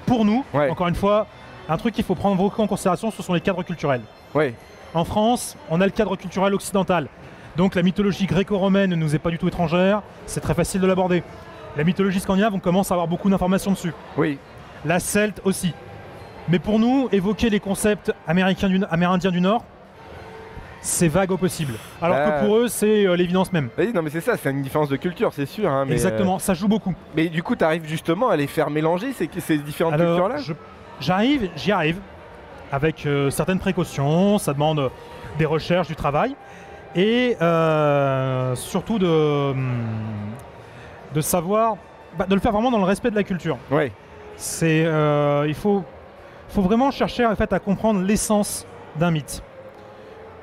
Pour 0.06 0.24
nous, 0.24 0.44
Ouais. 0.52 0.68
encore 0.68 0.88
une 0.88 0.94
fois, 0.94 1.26
un 1.68 1.76
truc 1.76 1.94
qu'il 1.94 2.04
faut 2.04 2.14
prendre 2.14 2.36
beaucoup 2.36 2.60
en 2.60 2.66
considération, 2.66 3.10
ce 3.10 3.22
sont 3.22 3.32
les 3.34 3.40
cadres 3.40 3.62
culturels. 3.62 4.02
Ouais, 4.34 4.54
En 4.94 5.04
France, 5.04 5.56
on 5.70 5.80
a 5.80 5.86
le 5.86 5.90
cadre 5.92 6.16
culturel 6.16 6.52
occidental. 6.52 7.06
Donc 7.56 7.74
la 7.74 7.82
mythologie 7.82 8.26
gréco-romaine 8.26 8.90
ne 8.90 8.96
nous 8.96 9.14
est 9.14 9.18
pas 9.18 9.30
du 9.30 9.38
tout 9.38 9.48
étrangère, 9.48 10.02
c'est 10.26 10.40
très 10.40 10.54
facile 10.54 10.80
de 10.82 10.86
l'aborder. 10.86 11.22
La 11.76 11.84
mythologie 11.84 12.20
scandinave, 12.20 12.52
on 12.54 12.58
commence 12.58 12.90
à 12.90 12.94
avoir 12.94 13.08
beaucoup 13.08 13.30
d'informations 13.30 13.70
dessus. 13.70 13.92
oui. 14.18 14.38
La 14.84 14.98
celte 15.00 15.40
aussi. 15.44 15.72
Mais 16.48 16.58
pour 16.58 16.78
nous, 16.78 17.08
évoquer 17.12 17.50
les 17.50 17.60
concepts 17.60 18.12
américains 18.26 18.68
du, 18.68 18.80
amérindiens 18.90 19.30
du 19.30 19.40
Nord, 19.40 19.64
c'est 20.80 21.06
vague 21.06 21.30
au 21.30 21.36
possible. 21.36 21.74
Alors 22.00 22.16
Ah. 22.20 22.30
que 22.40 22.44
pour 22.44 22.56
eux, 22.56 22.66
c'est 22.68 23.06
euh, 23.06 23.14
l'évidence 23.14 23.52
même. 23.52 23.68
Oui, 23.78 23.92
non, 23.94 24.02
mais 24.02 24.10
c'est 24.10 24.20
ça, 24.20 24.36
c'est 24.36 24.50
une 24.50 24.62
différence 24.62 24.88
de 24.88 24.96
culture, 24.96 25.32
c'est 25.32 25.46
sûr. 25.46 25.70
hein, 25.70 25.84
mais, 25.86 25.92
Exactement, 25.92 26.40
ça 26.40 26.54
joue 26.54 26.66
beaucoup. 26.66 26.90
euh, 26.90 27.12
mais 27.16 27.28
du 27.28 27.42
coup, 27.44 27.54
tu 27.54 27.62
arrives 27.62 27.86
justement 27.86 28.28
à 28.28 28.36
les 28.36 28.48
faire 28.48 28.70
mélanger 28.70 29.12
ces, 29.12 29.30
ces 29.38 29.58
différentes 29.58 29.96
cultures-là? 29.96 30.36
j'arrive, 30.98 31.48
j'y 31.54 31.70
arrive, 31.70 31.98
avec 32.72 33.06
euh, 33.06 33.30
certaines 33.30 33.60
précautions, 33.60 34.38
ça 34.38 34.52
demande 34.52 34.90
des 35.38 35.46
recherches, 35.46 35.86
du 35.86 35.94
travail, 35.96 36.34
et 36.96 37.36
surtout 38.56 38.98
de, 38.98 39.06
hum, 39.52 39.80
de 41.14 41.20
savoir, 41.20 41.76
bah, 42.18 42.26
de 42.28 42.34
le 42.34 42.40
faire 42.40 42.50
vraiment 42.52 42.72
dans 42.72 42.78
le 42.78 42.84
respect 42.84 43.10
de 43.10 43.16
la 43.16 43.22
culture. 43.24 43.56
Ouais, 43.70 43.92
C'est, 44.36 44.84
euh, 44.84 45.44
il 45.46 45.54
faut, 45.54 45.84
faut 46.48 46.62
vraiment 46.62 46.90
chercher 46.90 47.26
en 47.26 47.34
fait 47.36 47.52
à 47.52 47.58
comprendre 47.58 48.00
l'essence 48.02 48.66
d'un 48.96 49.10
mythe. 49.10 49.42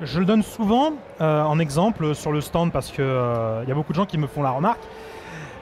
Je 0.00 0.18
le 0.18 0.24
donne 0.24 0.42
souvent 0.42 0.94
euh, 1.20 1.42
en 1.42 1.58
exemple 1.58 2.14
sur 2.14 2.32
le 2.32 2.40
stand 2.40 2.72
parce 2.72 2.90
que 2.90 3.02
euh, 3.02 3.64
y 3.68 3.72
a 3.72 3.74
beaucoup 3.74 3.92
de 3.92 3.96
gens 3.96 4.06
qui 4.06 4.16
me 4.16 4.26
font 4.26 4.42
la 4.42 4.50
remarque. 4.50 4.80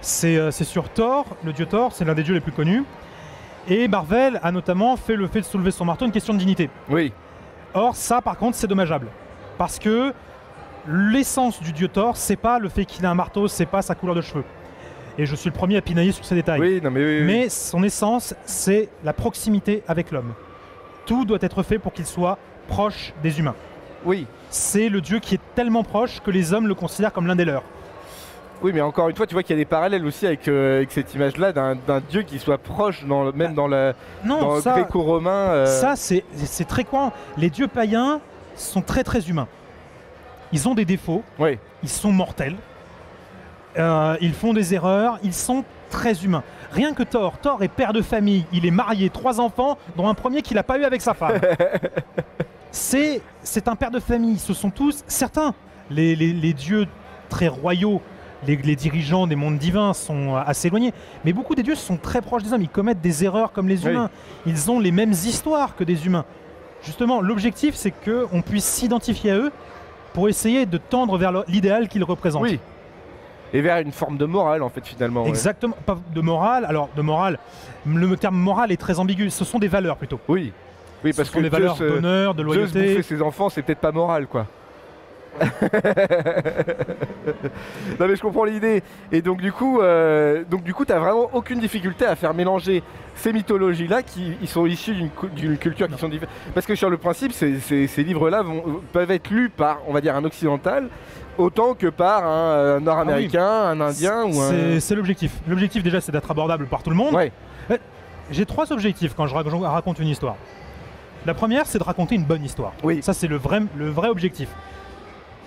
C'est 0.00 0.52
c'est 0.52 0.62
sur 0.62 0.90
Thor, 0.90 1.26
le 1.42 1.52
dieu 1.52 1.66
Thor, 1.66 1.92
c'est 1.92 2.04
l'un 2.04 2.14
des 2.14 2.22
dieux 2.22 2.34
les 2.34 2.40
plus 2.40 2.52
connus. 2.52 2.84
Et 3.66 3.88
Marvel 3.88 4.38
a 4.44 4.52
notamment 4.52 4.96
fait 4.96 5.16
le 5.16 5.26
fait 5.26 5.40
de 5.40 5.44
soulever 5.44 5.72
son 5.72 5.84
marteau 5.84 6.06
une 6.06 6.12
question 6.12 6.32
de 6.32 6.38
dignité. 6.38 6.70
oui, 6.88 7.12
Or, 7.74 7.94
ça, 7.94 8.22
par 8.22 8.38
contre, 8.38 8.56
c'est 8.56 8.66
dommageable. 8.66 9.08
Parce 9.58 9.78
que 9.78 10.12
l'essence 10.86 11.60
du 11.60 11.72
dieu 11.72 11.88
Thor, 11.88 12.16
c'est 12.16 12.36
pas 12.36 12.58
le 12.58 12.68
fait 12.68 12.84
qu'il 12.84 13.04
a 13.04 13.10
un 13.10 13.14
marteau, 13.14 13.46
c'est 13.48 13.66
pas 13.66 13.82
sa 13.82 13.94
couleur 13.94 14.14
de 14.14 14.20
cheveux. 14.20 14.44
Et 15.18 15.26
je 15.26 15.34
suis 15.34 15.50
le 15.50 15.54
premier 15.54 15.76
à 15.76 15.80
pinailler 15.82 16.12
sur 16.12 16.24
ces 16.24 16.34
détails. 16.36 16.60
oui, 16.60 16.80
non, 16.82 16.90
mais 16.90 17.00
oui, 17.00 17.06
oui, 17.06 17.18
oui. 17.20 17.26
Mais 17.26 17.48
son 17.48 17.82
essence, 17.82 18.34
c'est 18.44 18.88
la 19.04 19.12
proximité 19.12 19.82
avec 19.88 20.12
l'homme. 20.12 20.32
Tout 21.06 21.24
doit 21.24 21.38
être 21.40 21.62
fait 21.62 21.78
pour 21.78 21.92
qu'il 21.92 22.06
soit 22.06 22.38
proche 22.68 23.12
des 23.22 23.38
humains. 23.38 23.54
oui. 24.04 24.26
C'est 24.50 24.88
le 24.88 25.02
dieu 25.02 25.18
qui 25.18 25.34
est 25.34 25.40
tellement 25.54 25.82
proche 25.84 26.20
que 26.20 26.30
les 26.30 26.54
hommes 26.54 26.68
le 26.68 26.74
considèrent 26.74 27.12
comme 27.12 27.26
l'un 27.26 27.36
des 27.36 27.44
leurs. 27.44 27.64
Oui, 28.62 28.72
mais 28.72 28.80
encore 28.80 29.10
une 29.10 29.14
fois, 29.14 29.26
tu 29.26 29.34
vois 29.34 29.42
qu'il 29.42 29.54
y 29.54 29.58
a 29.58 29.60
des 29.60 29.66
parallèles 29.66 30.06
aussi 30.06 30.26
avec, 30.26 30.48
euh, 30.48 30.76
avec 30.78 30.90
cette 30.90 31.14
image-là 31.14 31.52
d'un 31.52 32.00
dieu 32.08 32.22
qui 32.22 32.38
soit 32.38 32.56
proche, 32.56 33.04
dans 33.04 33.24
le- 33.24 33.32
même 33.32 33.52
dans 33.52 33.68
le, 33.68 33.92
dans 34.24 34.40
Non, 34.40 34.54
le 34.54 34.60
ça, 34.62 34.72
gréco-romain. 34.72 35.30
euh, 35.50 35.66
ça 35.66 35.96
c'est 35.96 36.24
c'est 36.34 36.66
très 36.66 36.84
courant. 36.84 37.12
Les 37.36 37.50
dieux 37.50 37.68
païens 37.68 38.20
sont 38.56 38.80
très 38.80 39.04
très 39.04 39.28
humains. 39.28 39.48
Ils 40.52 40.66
ont 40.66 40.74
des 40.74 40.86
défauts, 40.86 41.22
Oui, 41.38 41.58
ils 41.82 41.88
sont 41.90 42.10
mortels, 42.10 42.56
Euh, 43.76 44.16
ils 44.20 44.32
font 44.32 44.52
des 44.54 44.74
erreurs, 44.74 45.18
ils 45.22 45.34
sont 45.34 45.64
très 45.90 46.24
humains. 46.24 46.42
Rien 46.72 46.92
que 46.94 47.02
Thor, 47.02 47.38
Thor 47.38 47.62
est 47.62 47.68
père 47.68 47.92
de 47.92 48.02
famille, 48.02 48.44
il 48.52 48.66
est 48.66 48.70
marié, 48.70 49.10
trois 49.10 49.40
enfants, 49.40 49.78
dont 49.96 50.08
un 50.08 50.14
premier 50.14 50.42
qu'il 50.42 50.56
n'a 50.56 50.62
pas 50.62 50.78
eu 50.78 50.84
avec 50.84 51.00
sa 51.00 51.14
femme. 51.14 51.40
c'est 52.70 53.20
c'est 53.42 53.68
un 53.68 53.76
père 53.76 53.90
de 53.90 54.00
famille, 54.00 54.38
ce 54.38 54.52
sont 54.52 54.70
tous, 54.70 55.04
certains, 55.06 55.54
les, 55.90 56.14
les- 56.16 56.32
les 56.32 56.52
dieux 56.52 56.86
très 57.30 57.48
royaux, 57.48 58.02
les, 58.46 58.56
les 58.56 58.76
dirigeants 58.76 59.26
des 59.26 59.36
mondes 59.36 59.58
divins 59.58 59.94
sont 59.94 60.34
euh, 60.36 60.40
assez 60.46 60.68
éloignés, 60.68 60.92
mais 61.24 61.32
beaucoup 61.32 61.54
des 61.54 61.62
dieux 61.62 61.74
sont 61.74 61.96
très 61.96 62.20
proches 62.20 62.42
des 62.42 62.52
hommes, 62.52 62.62
ils 62.62 62.68
commettent 62.68 63.00
des 63.00 63.24
erreurs 63.24 63.52
comme 63.52 63.68
les 63.68 63.84
Oui. 63.86 63.92
humains, 63.92 64.10
ils 64.46 64.70
ont 64.70 64.80
les 64.80 64.92
mêmes 64.92 65.12
histoires 65.12 65.76
que 65.76 65.84
des 65.84 66.06
humains. 66.06 66.24
Justement, 66.82 67.20
l'objectif 67.20 67.74
c'est 67.74 67.90
qu'on 67.92 68.42
puisse 68.42 68.64
s'identifier 68.66 69.30
à 69.32 69.36
eux 69.36 69.52
pour 70.12 70.28
essayer 70.28 70.66
de 70.66 70.78
tendre 70.78 71.16
vers 71.18 71.32
l'idéal 71.48 71.88
qu'ils 71.88 72.04
représentent. 72.04 72.42
oui. 72.42 72.60
Et 73.54 73.60
vers 73.60 73.78
une 73.78 73.92
forme 73.92 74.18
de 74.18 74.26
morale, 74.26 74.62
en 74.62 74.68
fait, 74.68 74.86
finalement. 74.86 75.22
ouais. 75.22 75.28
Exactement, 75.30 75.76
pas 75.86 75.98
de 76.14 76.20
morale. 76.20 76.64
Alors, 76.66 76.88
de 76.96 77.02
morale, 77.02 77.38
le 77.86 78.16
terme 78.16 78.36
morale 78.36 78.72
est 78.72 78.76
très 78.76 78.98
ambigu. 78.98 79.30
Ce 79.30 79.44
sont 79.44 79.58
des 79.58 79.68
valeurs 79.68 79.96
plutôt. 79.96 80.20
Oui. 80.28 80.52
Oui, 81.04 81.12
parce 81.12 81.28
Ce 81.28 81.32
sont 81.32 81.38
que 81.38 81.44
des 81.44 81.48
valeurs 81.48 81.76
Zeus, 81.76 81.90
euh, 81.90 81.94
d'honneur, 81.94 82.34
de 82.34 82.42
Zeus 82.42 82.54
loyauté. 82.54 82.88
bouffer 82.88 83.02
ses 83.02 83.22
enfants, 83.22 83.48
c'est 83.48 83.62
peut-être 83.62 83.78
pas 83.80 83.92
moral, 83.92 84.26
quoi. 84.26 84.46
non 88.00 88.06
mais 88.08 88.16
je 88.16 88.20
comprends 88.22 88.44
l'idée. 88.44 88.82
Et 89.12 89.22
donc 89.22 89.40
du 89.40 89.52
coup, 89.52 89.80
euh, 89.80 90.42
donc 90.50 90.62
du 90.64 90.74
coup, 90.74 90.84
t'as 90.84 90.98
vraiment 90.98 91.28
aucune 91.32 91.60
difficulté 91.60 92.04
à 92.06 92.16
faire 92.16 92.34
mélanger 92.34 92.82
ces 93.14 93.32
mythologies-là 93.32 94.02
qui 94.02 94.32
ils 94.40 94.48
sont 94.48 94.66
issues 94.66 94.94
d'une 95.36 95.56
culture 95.58 95.88
qui 95.88 95.98
sont 95.98 96.08
différentes. 96.08 96.34
Parce 96.54 96.66
que 96.66 96.74
sur 96.74 96.90
le 96.90 96.96
principe, 96.96 97.32
ces, 97.32 97.58
ces- 97.60 97.86
ces 97.86 98.02
livres-là 98.02 98.42
peuvent 98.92 99.10
être 99.10 99.30
lus 99.30 99.48
par, 99.50 99.78
on 99.86 99.92
va 99.92 100.00
dire, 100.00 100.16
un 100.16 100.24
occidental 100.24 100.88
autant 101.38 101.74
que 101.74 101.86
par 101.86 102.24
un, 102.26 102.50
euh, 102.52 102.80
nord-américain, 102.80 103.46
un 103.48 103.80
indien 103.80 104.24
ou 104.24 104.40
un. 104.40 104.80
C'est 104.80 104.94
l'objectif. 104.94 105.32
L'objectif 105.48 105.82
déjà 105.82 106.00
c'est 106.00 106.12
d'être 106.12 106.30
abordable 106.30 106.66
par 106.66 106.82
tout 106.82 106.90
le 106.90 106.96
monde. 106.96 107.14
Ouais. 107.14 107.32
J'ai 108.30 108.44
trois 108.44 108.70
objectifs 108.72 109.14
quand 109.16 109.26
je 109.26 109.34
ra- 109.34 109.42
je 109.46 109.56
raconte 109.56 109.98
une 110.00 110.08
histoire. 110.08 110.36
La 111.24 111.32
première 111.34 111.64
c'est 111.66 111.78
de 111.78 111.84
raconter 111.84 112.14
une 112.14 112.24
bonne 112.24 112.44
histoire. 112.44 112.72
Oui. 112.82 113.02
Ça 113.02 113.14
c'est 113.14 113.26
le 113.26 113.36
vrai, 113.36 113.60
le 113.76 113.88
vrai 113.88 114.08
objectif. 114.08 114.48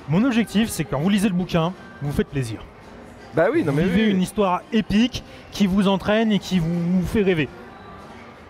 Mon 0.09 0.23
objectif 0.23 0.69
c'est 0.69 0.83
que 0.85 0.89
quand 0.91 0.99
vous 0.99 1.09
lisez 1.09 1.27
le 1.29 1.35
bouquin, 1.35 1.73
vous 2.01 2.09
vous 2.09 2.15
faites 2.15 2.29
plaisir. 2.29 2.63
Bah 3.35 3.45
oui, 3.51 3.63
non 3.63 3.71
Vous 3.71 3.77
mais 3.77 3.83
vivez 3.85 4.05
oui. 4.07 4.11
une 4.11 4.21
histoire 4.21 4.61
épique 4.73 5.23
qui 5.51 5.67
vous 5.67 5.87
entraîne 5.87 6.31
et 6.31 6.39
qui 6.39 6.59
vous, 6.59 6.99
vous 6.99 7.05
fait 7.05 7.21
rêver. 7.21 7.47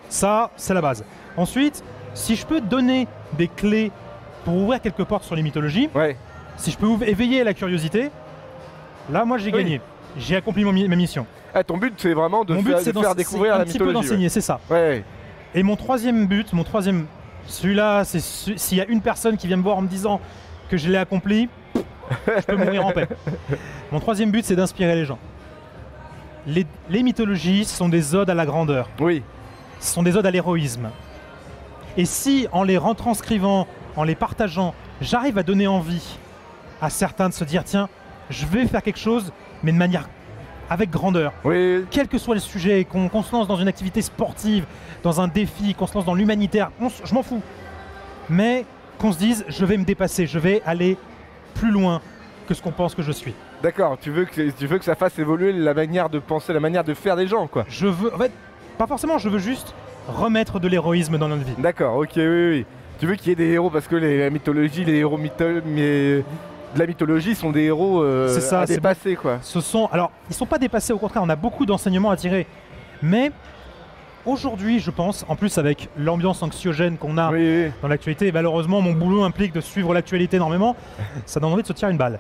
Ça, 0.10 0.50
c'est 0.58 0.74
la 0.74 0.82
base. 0.82 1.04
Ensuite, 1.38 1.84
si 2.14 2.36
je 2.36 2.46
peux 2.46 2.62
donner 2.62 3.08
des 3.38 3.48
clés 3.48 3.92
pour 4.44 4.56
ouvrir 4.56 4.82
quelques 4.82 5.04
portes 5.04 5.24
sur 5.24 5.36
les 5.36 5.44
mythologies, 5.44 5.90
Ouais. 5.94 6.18
Si 6.62 6.72
je 6.72 6.78
peux 6.78 6.86
ouv- 6.88 7.04
éveiller 7.08 7.44
la 7.44 7.54
curiosité, 7.54 8.10
là, 9.12 9.26
moi, 9.26 9.38
j'ai 9.38 9.52
Oui. 9.54 9.64
gagné. 9.64 9.82
J'ai 10.18 10.36
accompli 10.36 10.64
mon 10.64 10.74
ma 10.74 10.96
mission. 10.96 11.26
Ah, 11.54 11.64
ton 11.64 11.78
but 11.78 11.94
c'est 11.98 12.14
vraiment 12.14 12.44
de, 12.46 12.54
mon 12.54 12.62
but, 12.62 12.72
faire, 12.78 13.12
de 13.12 13.18
découvrir 13.18 13.54
c'est 13.54 13.58
la 13.58 13.64
un 13.64 13.66
petit 13.66 13.78
peu 13.80 13.92
d'enseigner, 13.94 14.30
c'est 14.30 14.42
ça. 14.42 14.60
ouais. 14.70 15.04
Et 15.54 15.64
mon 15.64 15.76
troisième 15.76 16.28
but, 16.28 16.52
mon 16.54 16.64
troisième, 16.64 17.06
celui-là, 17.46 18.04
c'est 18.06 18.20
ce- 18.22 18.56
s'il 18.56 18.78
y 18.78 18.82
a 18.82 18.86
une 18.88 19.02
personne 19.02 19.36
qui 19.38 19.48
vient 19.48 19.58
me 19.58 19.64
voir 19.64 19.78
en 19.78 19.82
me 19.82 19.88
disant 19.88 20.22
que 20.70 20.78
je 20.78 20.90
l'ai 20.90 20.98
accompli, 20.98 21.50
je 21.76 22.42
peux 22.46 22.56
mourir 22.58 22.86
en 22.86 22.92
paix. 22.92 23.08
Mon 23.92 24.00
troisième 24.00 24.32
but, 24.32 24.46
c'est 24.46 24.56
d'inspirer 24.56 24.96
les 24.96 25.06
gens. 25.06 25.18
Les, 26.48 26.66
les 26.90 27.04
mythologies 27.04 27.66
sont 27.66 27.90
des 27.90 28.16
odes 28.16 28.30
à 28.30 28.34
la 28.34 28.46
grandeur, 28.46 28.90
Oui. 29.00 29.22
ce 29.80 29.94
sont 29.94 30.04
des 30.04 30.16
odes 30.18 30.26
à 30.26 30.32
l'héroïsme. 30.32 30.90
Et 31.98 32.06
si, 32.06 32.48
en 32.52 32.64
les 32.64 32.78
retranscrivant, 32.78 33.68
en 33.96 34.04
les 34.04 34.16
partageant, 34.16 34.74
j'arrive 35.02 35.38
à 35.38 35.44
donner 35.44 35.68
envie 35.68 36.18
à 36.82 36.90
certains 36.90 37.30
de 37.30 37.34
se 37.34 37.44
dire 37.44 37.64
tiens, 37.64 37.88
je 38.30 38.46
vais 38.46 38.66
faire 38.66 38.82
quelque 38.82 39.00
chose, 39.00 39.32
mais 39.64 39.72
de 39.72 39.78
manière 39.78 40.08
avec 40.70 40.90
grandeur 40.90 41.34
Oui. 41.44 41.84
quel 41.92 42.08
que 42.08 42.18
soit 42.18 42.34
le 42.34 42.40
sujet, 42.40 42.86
qu'on 42.86 43.24
se 43.24 43.32
lance 43.34 43.48
dans 43.48 43.58
une 43.58 43.68
activité 43.68 44.02
sportive, 44.02 44.66
dans 45.04 45.20
un 45.20 45.28
défi, 45.28 45.74
qu'on 45.76 45.86
se 45.88 45.94
lance 45.96 46.06
dans 46.06 46.14
l'humanitaire, 46.16 46.72
je 47.04 47.14
m'en 47.14 47.24
fous. 47.24 47.42
Mais 48.30 48.66
qu'on 48.98 49.12
se 49.12 49.18
dise, 49.18 49.44
je 49.50 49.66
vais 49.66 49.76
me 49.78 49.84
dépasser, 49.84 50.28
je 50.28 50.40
vais 50.40 50.62
aller 50.66 50.98
plus 51.56 51.72
loin 51.72 52.02
que 52.48 52.54
ce 52.54 52.62
qu'on 52.62 52.72
pense 52.72 52.96
que 52.96 53.02
je 53.02 53.12
suis. 53.12 53.34
D'accord, 53.62 53.98
tu 54.00 54.12
veux 54.12 54.26
que 54.26 54.50
tu 54.52 54.66
veux 54.66 54.78
que 54.80 54.86
ça 54.86 54.96
fasse 54.96 55.20
évoluer 55.20 55.52
la 55.52 55.74
manière 55.74 56.10
de 56.10 56.20
penser, 56.20 56.54
la 56.54 56.60
manière 56.60 56.84
de 56.84 56.94
faire 56.94 57.16
des 57.16 57.28
gens, 57.28 57.48
quoi. 57.48 57.66
Je 57.68 57.88
veux, 57.88 58.14
en 58.14 58.18
fait, 58.18 58.32
pas 58.78 58.88
forcément, 58.88 59.18
je 59.18 59.28
veux 59.30 59.40
juste 59.40 59.76
remettre 60.08 60.60
de 60.60 60.68
l'héroïsme 60.68 61.18
dans 61.18 61.28
notre 61.28 61.44
vie. 61.44 61.54
D'accord, 61.58 61.98
ok, 61.98 62.12
oui, 62.16 62.50
oui. 62.50 62.66
Tu 63.00 63.08
veux 63.08 63.16
qu'il 63.16 63.30
y 63.30 63.32
ait 63.34 63.36
des 63.36 63.50
héros 63.52 63.70
parce 63.70 63.88
que 63.88 63.96
les, 63.96 64.20
la 64.20 64.30
mythologie, 64.30 64.86
les 64.86 64.96
héros 64.98 65.18
mytho- 65.18 65.62
mais 65.66 66.24
de 66.74 66.80
la 66.80 66.88
mythologie 66.88 67.36
sont 67.36 67.52
des 67.52 67.64
héros 67.64 68.02
euh, 68.02 68.28
C'est 68.30 68.42
ça, 68.42 68.66
dépasser, 68.66 69.16
quoi. 69.16 69.40
Ce 69.42 69.62
sont, 69.62 69.88
alors, 69.92 70.12
ils 70.30 70.36
sont 70.36 70.46
pas 70.46 70.58
dépassés, 70.58 70.94
au 70.94 70.98
contraire, 70.98 71.24
on 71.24 71.30
a 71.30 71.36
beaucoup 71.36 71.66
d'enseignements 71.66 72.12
à 72.12 72.16
tirer. 72.16 72.48
Mais 73.02 73.32
aujourd'hui, 74.26 74.80
je 74.80 74.92
pense, 74.92 75.26
en 75.28 75.36
plus 75.36 75.58
avec 75.58 75.90
l'ambiance 75.98 76.44
anxiogène 76.44 76.98
qu'on 76.98 77.18
a 77.18 77.32
Oui, 77.32 77.66
oui. 77.66 77.72
dans 77.82 77.88
l'actualité. 77.88 78.28
Et 78.28 78.32
malheureusement, 78.32 78.82
mon 78.82 78.94
boulot 78.94 79.24
implique 79.24 79.54
de 79.54 79.62
suivre 79.62 79.94
l'actualité 79.94 80.38
énormément. 80.38 80.76
Ça 81.26 81.40
donne 81.40 81.52
envie 81.54 81.64
de 81.64 81.68
se 81.68 81.74
tirer 81.74 81.92
une 81.92 81.98
balle. 81.98 82.20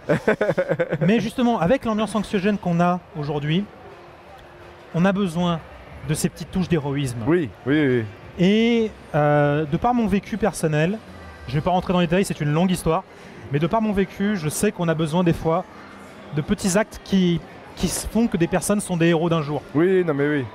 Mais 1.06 1.20
justement, 1.20 1.60
avec 1.60 1.86
l'ambiance 1.86 2.16
anxiogène 2.16 2.58
qu'on 2.58 2.80
a 2.80 3.00
aujourd'hui, 3.18 3.64
on 4.94 5.06
a 5.06 5.12
besoin 5.12 5.60
de 6.10 6.14
ces 6.14 6.30
petites 6.30 6.52
touches 6.52 6.68
d'héroïsme. 6.68 7.20
Oui, 7.28 7.50
oui, 7.66 7.88
oui. 7.88 8.04
Et 8.40 8.92
euh, 9.14 9.66
de 9.66 9.78
par 9.78 9.94
mon 9.94 10.08
vécu 10.08 10.38
personnel, 10.38 10.98
je 11.48 11.52
ne 11.54 11.60
vais 11.60 11.64
pas 11.64 11.72
rentrer 11.72 11.94
dans 11.94 12.00
les 12.00 12.08
détails, 12.08 12.26
c'est 12.26 12.42
une 12.42 12.52
longue 12.52 12.72
histoire, 12.72 13.04
mais 13.52 13.60
de 13.60 13.68
par 13.68 13.82
mon 13.82 13.92
vécu, 13.92 14.36
je 14.38 14.50
sais 14.50 14.72
qu'on 14.72 14.88
a 14.88 14.94
besoin 14.94 15.24
des 15.24 15.34
fois 15.34 15.66
de 16.36 16.42
petits 16.42 16.78
actes 16.78 17.02
qui, 17.04 17.40
qui 17.76 17.88
font 17.88 18.28
que 18.28 18.38
des 18.38 18.48
personnes 18.48 18.80
sont 18.80 18.98
des 18.98 19.08
héros 19.08 19.30
d'un 19.30 19.42
jour. 19.42 19.62
Oui, 19.76 20.04
non 20.06 20.14
mais 20.14 20.28
oui. 20.28 20.46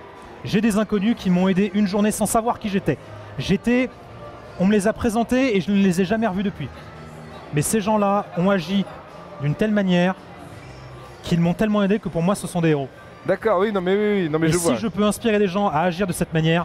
J'ai 0.45 0.61
des 0.61 0.79
inconnus 0.79 1.15
qui 1.19 1.29
m'ont 1.29 1.49
aidé 1.49 1.71
une 1.75 1.87
journée 1.87 2.11
sans 2.11 2.27
savoir 2.27 2.59
qui 2.59 2.69
j'étais. 2.69 2.99
J'étais. 3.39 3.91
On 4.59 4.67
me 4.67 4.73
les 4.73 4.87
a 4.89 4.93
présentés 4.93 5.57
et 5.57 5.61
je 5.61 5.71
ne 5.71 5.77
les 5.83 6.01
ai 6.01 6.05
jamais 6.05 6.27
revus 6.27 6.43
depuis. 6.43 6.69
Mais 7.53 7.63
ces 7.63 7.81
gens-là 7.81 8.27
ont 8.39 8.49
agi 8.49 8.85
d'une 9.43 9.55
telle 9.55 9.73
manière 9.73 10.15
qu'ils 11.23 11.41
m'ont 11.41 11.55
tellement 11.55 11.83
aidé 11.83 11.99
que 11.99 12.09
pour 12.09 12.23
moi 12.23 12.35
ce 12.35 12.47
sont 12.47 12.61
des 12.61 12.71
héros. 12.71 12.89
D'accord, 13.27 13.59
oui, 13.59 13.73
non 13.73 13.81
mais 13.81 13.95
oui, 13.95 14.23
oui, 14.23 14.29
non 14.31 14.39
mais 14.39 14.49
et 14.49 14.53
je 14.53 14.59
si 14.59 14.65
vois. 14.65 14.77
je 14.77 14.87
peux 14.87 15.03
inspirer 15.05 15.39
des 15.39 15.49
gens 15.49 15.69
à 15.69 15.81
agir 15.81 16.07
de 16.07 16.13
cette 16.13 16.33
manière, 16.33 16.65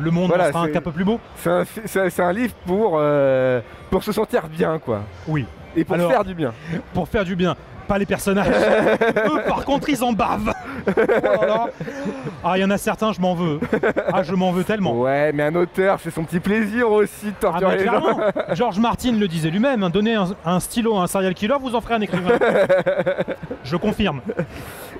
le 0.00 0.10
monde 0.10 0.28
Voilà, 0.28 0.48
sera 0.48 0.64
un 0.64 0.80
peu 0.80 0.92
plus 0.92 1.04
beau. 1.04 1.20
C'est 1.36 1.50
un, 1.50 1.64
fi- 1.64 1.80
c'est 1.84 2.00
un- 2.00 2.10
c'est 2.10 2.22
un 2.22 2.32
livre 2.32 2.54
pour, 2.66 2.94
euh, 2.98 3.60
pour 3.90 4.02
se 4.02 4.12
sentir 4.12 4.48
bien, 4.48 4.78
quoi. 4.78 5.02
Oui. 5.28 5.44
Et 5.76 5.84
pour 5.84 5.94
Alors- 5.94 6.10
faire 6.10 6.24
du 6.24 6.34
bien. 6.34 6.52
Pour 6.94 7.08
faire 7.08 7.24
du 7.24 7.36
bien. 7.36 7.54
Pas 7.90 7.98
les 7.98 8.06
personnages. 8.06 8.46
Eux, 9.26 9.42
par 9.48 9.64
contre, 9.64 9.88
ils 9.88 10.04
en 10.04 10.12
bavent. 10.12 10.52
Oh 10.86 10.92
là 11.40 11.46
là. 11.46 11.66
Ah, 12.44 12.56
il 12.56 12.60
y 12.60 12.64
en 12.64 12.70
a 12.70 12.78
certains, 12.78 13.12
je 13.12 13.20
m'en 13.20 13.34
veux. 13.34 13.58
Ah, 14.12 14.22
je 14.22 14.32
m'en 14.32 14.52
veux 14.52 14.62
tellement. 14.62 14.92
Ouais, 14.92 15.32
mais 15.32 15.42
un 15.42 15.54
auteur, 15.56 15.98
c'est 16.00 16.12
son 16.12 16.22
petit 16.22 16.38
plaisir 16.38 16.88
aussi 16.88 17.26
de 17.26 17.32
Ah 17.52 17.74
les 17.74 17.84
gens. 17.84 18.20
George 18.52 18.78
Martin 18.78 19.10
le 19.18 19.26
disait 19.26 19.50
lui-même, 19.50 19.82
hein, 19.82 19.90
donnez 19.90 20.14
un, 20.14 20.28
un 20.44 20.60
stylo 20.60 20.98
à 20.98 21.02
un 21.02 21.06
serial 21.08 21.34
killer, 21.34 21.56
vous 21.60 21.74
en 21.74 21.80
ferez 21.80 21.94
un 21.94 22.00
écrivain. 22.00 22.38
Je 23.64 23.74
confirme. 23.76 24.20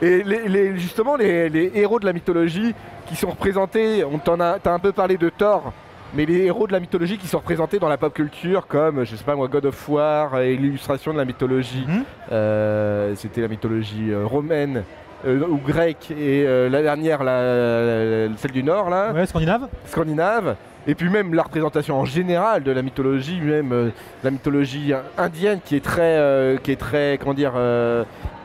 Et 0.03 0.25
les, 0.25 0.49
les- 0.49 0.77
justement, 0.77 1.15
les, 1.15 1.49
les 1.49 1.71
héros 1.77 2.01
de 2.01 2.07
la 2.07 2.13
mythologie 2.13 2.75
qui 3.07 3.15
sont 3.15 3.31
représentés, 3.31 4.03
on 4.05 4.19
t'en 4.19 4.41
a, 4.41 4.59
t'as 4.59 4.73
un 4.73 4.81
peu 4.81 4.91
parlé 4.91 5.17
de 5.17 5.29
Thor, 5.29 5.73
mais 6.15 6.27
les 6.27 6.45
héros 6.47 6.67
de 6.67 6.73
la 6.73 6.81
mythologie 6.81 7.19
qui 7.19 7.27
sont 7.29 7.39
représentés 7.39 7.79
dans 7.79 7.89
la 7.89 7.97
pop 7.97 8.13
culture, 8.13 8.67
comme, 8.67 9.05
je 9.05 9.15
sais 9.17 9.25
pas 9.25 9.35
moi, 9.37 9.49
God 9.49 9.67
of 9.67 9.89
War 9.89 10.41
et 10.41 10.57
l'illustration 10.57 11.13
de 11.13 11.19
la 11.19 11.25
mythologie, 11.25 11.85
Mhm. 11.87 12.05
euh, 12.33 13.15
c'était 13.17 13.41
la 13.43 13.49
mythologie 13.49 14.11
euh, 14.11 14.25
romaine 14.27 14.83
euh, 15.27 15.41
ou 15.47 15.59
grecque, 15.59 16.11
et 16.19 16.45
la 16.71 16.81
dernière, 16.83 17.23
la- 17.23 18.29
la- 18.29 18.37
celle 18.39 18.53
du 18.53 18.63
Nord, 18.63 18.89
là, 18.89 19.13
Ouais, 19.13 19.27
Scandinave 19.27 19.69
scandinave. 19.85 20.57
Et 20.87 20.95
puis 20.95 21.11
même 21.11 21.35
la 21.35 21.43
représentation 21.43 22.01
en 22.01 22.07
général 22.07 22.63
de 22.63 22.73
la 22.73 22.81
mythologie, 22.81 23.39
même 23.39 23.93
la 24.25 24.31
mythologie 24.31 24.95
indienne 25.19 25.61
qui 25.63 25.77
est 25.77 25.85
très, 25.85 26.59
qui 26.63 26.73
est 26.73 26.77
très, 26.81 27.19
comment 27.21 27.35
dire, 27.35 27.53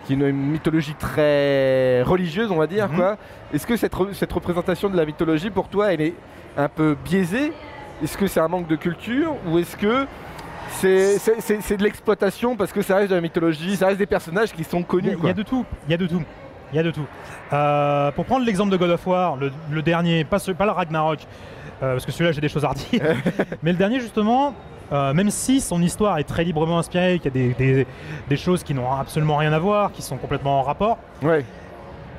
qui 0.06 0.14
est 0.14 0.16
une, 0.18 0.32
mythologie 0.34 0.96
très 1.00 2.02
religieuse, 2.04 2.52
on 2.52 2.58
va 2.58 2.68
dire 2.68 2.90
quoi. 2.94 3.16
Est-ce 3.54 3.66
que 3.66 3.78
cette, 3.78 3.94
re- 3.94 4.14
cette 4.14 4.34
représentation 4.34 4.90
de 4.90 4.98
la 4.98 5.06
mythologie 5.06 5.50
pour 5.50 5.70
toi, 5.70 5.94
elle 5.94 6.02
est 6.02 6.14
un 6.58 6.70
peu 6.70 6.96
biaisée 7.06 7.52
Est-ce 8.04 8.18
que 8.18 8.28
c'est 8.28 8.40
un 8.40 8.48
manque 8.48 8.68
de 8.68 8.76
culture 8.76 9.34
ou 9.48 9.58
est-ce 9.60 9.76
que 9.78 10.06
c'est 10.72 11.78
de 11.78 11.84
l'exploitation 11.84 12.56
parce 12.56 12.72
que 12.72 12.82
ça 12.82 12.98
reste 12.98 13.10
de 13.12 13.16
la 13.16 13.22
mythologie, 13.22 13.76
ça 13.76 13.88
reste 13.88 14.00
des 14.00 14.06
personnages 14.06 14.52
qui 14.52 14.64
sont 14.64 14.84
connus 14.84 15.16
il 15.22 15.26
y 15.26 15.30
a 15.30 15.34
de 15.34 15.44
tout. 15.44 15.66
Il 15.88 15.92
y 15.92 15.94
a 15.94 15.98
de 15.98 16.08
tout. 16.08 16.24
Il 16.74 16.76
y 16.76 16.80
a 16.80 16.84
de 16.84 16.92
tout. 16.92 17.06
Euh, 17.54 18.12
pour 18.12 18.26
prendre 18.26 18.46
l'exemple 18.46 18.72
de 18.72 18.78
God 18.78 18.90
of 18.90 19.06
War, 19.08 19.38
le, 19.38 19.52
le 19.72 19.82
dernier, 19.82 20.24
pas, 20.26 20.40
ce- 20.40 20.52
pas 20.52 20.66
le 20.66 20.72
Ragnarok, 20.72 21.20
euh, 21.84 21.94
parce 21.94 22.06
que 22.06 22.12
celui-là 22.12 22.32
j'ai 22.32 22.42
des 22.42 22.50
choses 22.50 22.66
à 22.66 22.70
redire, 22.70 23.02
mais 23.64 23.72
le 23.72 23.78
dernier 23.78 24.00
justement, 24.00 24.54
euh, 24.92 25.14
même 25.14 25.30
si 25.30 25.62
son 25.62 25.82
histoire 25.82 26.18
est 26.18 26.24
très 26.24 26.44
librement 26.44 26.80
inspirée, 26.80 27.20
qu'il 27.20 27.26
y 27.26 27.46
a 27.46 27.54
des, 27.54 27.54
des- 27.54 27.88
des 28.28 28.36
choses 28.38 28.64
qui 28.64 28.74
n'ont 28.74 28.92
absolument 28.92 29.38
rien 29.38 29.54
à 29.54 29.60
voir, 29.60 29.92
qui 29.92 30.02
sont 30.02 30.18
complètement 30.18 30.60
en 30.60 30.64
rapport, 30.64 30.98
Ouais. 31.22 31.46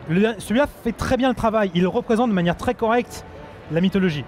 celui-là 0.08 0.66
fait 0.84 0.92
très 0.92 1.16
bien 1.16 1.28
le 1.28 1.34
travail. 1.34 1.70
Il 1.74 1.86
représente 1.88 2.30
de 2.30 2.34
manière 2.34 2.56
très 2.56 2.74
correcte 2.74 3.24
la 3.70 3.80
mythologie. 3.80 4.24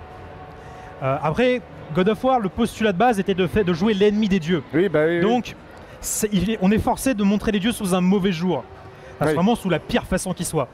Euh, 1.03 1.17
après, 1.23 1.61
God 1.95 2.09
of 2.09 2.23
War, 2.25 2.41
le 2.41 2.49
postulat 2.49 2.93
de 2.93 2.99
base 2.99 3.19
était 3.21 3.35
de, 3.35 3.47
fait, 3.47 3.65
de 3.65 3.73
jouer 3.73 3.95
l'ennemi 3.95 4.29
des 4.29 4.41
dieux. 4.41 4.63
Oui, 4.75 4.89
bah 4.89 5.05
oui. 5.07 5.21
Donc, 5.21 5.55
c'est- 6.01 6.29
il 6.33 6.51
est- 6.51 6.59
on 6.61 6.71
est 6.71 6.79
forcé 6.79 7.15
de 7.15 7.23
montrer 7.23 7.53
les 7.53 7.61
dieux 7.61 7.73
sous 7.73 7.95
un 7.95 8.01
mauvais 8.01 8.33
jour. 8.33 8.65
Oui. 9.21 9.35
Vraiment 9.35 9.57
sous 9.57 9.69
la 9.71 9.79
pire 9.81 10.05
façon 10.05 10.33
qui 10.33 10.45
soit. 10.45 10.69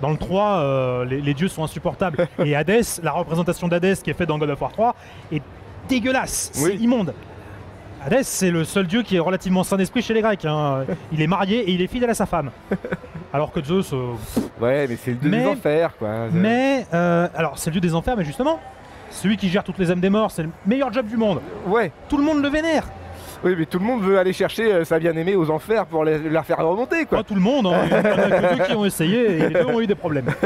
Dans 0.00 0.10
le 0.10 0.16
3, 0.16 0.56
euh, 0.58 1.04
les, 1.04 1.20
les 1.20 1.34
dieux 1.34 1.48
sont 1.48 1.62
insupportables. 1.62 2.26
Et 2.44 2.56
Hadès, 2.56 2.82
la 3.02 3.12
représentation 3.12 3.68
d'Hadès 3.68 3.94
qui 4.02 4.10
est 4.10 4.14
faite 4.14 4.28
dans 4.28 4.38
God 4.38 4.50
of 4.50 4.60
War 4.60 4.72
3, 4.72 4.96
est 5.32 5.42
dégueulasse. 5.88 6.50
C'est 6.52 6.76
immonde. 6.76 7.12
Hadès, 8.04 8.22
c'est 8.24 8.50
le 8.50 8.64
seul 8.64 8.86
dieu 8.86 9.02
qui 9.02 9.16
est 9.16 9.20
relativement 9.20 9.64
sain 9.64 9.76
d'esprit 9.78 10.02
chez 10.02 10.12
les 10.14 10.20
Grecs. 10.20 10.44
hein. 10.44 10.84
Il 11.12 11.22
est 11.22 11.26
marié 11.26 11.60
et 11.60 11.70
il 11.72 11.80
est 11.80 11.86
fidèle 11.86 12.10
à 12.10 12.14
sa 12.14 12.26
femme. 12.26 12.50
Alors 13.32 13.50
que 13.50 13.62
Zeus. 13.64 13.92
euh, 13.92 14.12
Ouais, 14.60 14.86
mais 14.88 14.96
c'est 14.96 15.12
le 15.12 15.16
dieu 15.16 15.30
des 15.30 15.46
enfers 15.46 15.96
quoi. 15.98 16.10
Mais, 16.32 16.86
euh, 16.92 17.28
alors 17.34 17.58
c'est 17.58 17.70
le 17.70 17.72
dieu 17.72 17.80
des 17.80 17.94
enfers, 17.94 18.16
mais 18.16 18.24
justement, 18.24 18.60
celui 19.10 19.36
qui 19.36 19.48
gère 19.48 19.64
toutes 19.64 19.78
les 19.78 19.90
âmes 19.90 20.00
des 20.00 20.10
morts, 20.10 20.30
c'est 20.30 20.42
le 20.42 20.50
meilleur 20.66 20.92
job 20.92 21.06
du 21.06 21.16
monde. 21.16 21.40
Ouais. 21.66 21.92
Tout 22.08 22.18
le 22.18 22.24
monde 22.24 22.42
le 22.42 22.48
vénère. 22.48 22.84
Oui, 23.42 23.54
mais 23.58 23.66
tout 23.66 23.78
le 23.78 23.84
monde 23.84 24.02
veut 24.02 24.18
aller 24.18 24.32
chercher 24.32 24.72
euh, 24.72 24.84
sa 24.84 24.98
bien-aimée 24.98 25.34
aux 25.36 25.50
enfers 25.50 25.84
pour 25.86 26.04
les- 26.04 26.18
la 26.30 26.42
faire 26.42 26.58
remonter, 26.58 27.04
quoi. 27.06 27.18
Pas 27.18 27.24
tout 27.24 27.34
le 27.34 27.40
monde, 27.42 27.66
hein. 27.66 27.82
il 27.84 27.90
y 27.90 27.94
en 27.94 27.98
a 27.98 28.02
que 28.02 28.56
deux 28.58 28.64
qui 28.64 28.72
ont 28.74 28.84
essayé 28.84 29.30
et 29.38 29.48
les 29.48 29.50
deux 29.50 29.64
ont 29.66 29.80
eu 29.80 29.86
des 29.86 29.94
problèmes. 29.94 30.26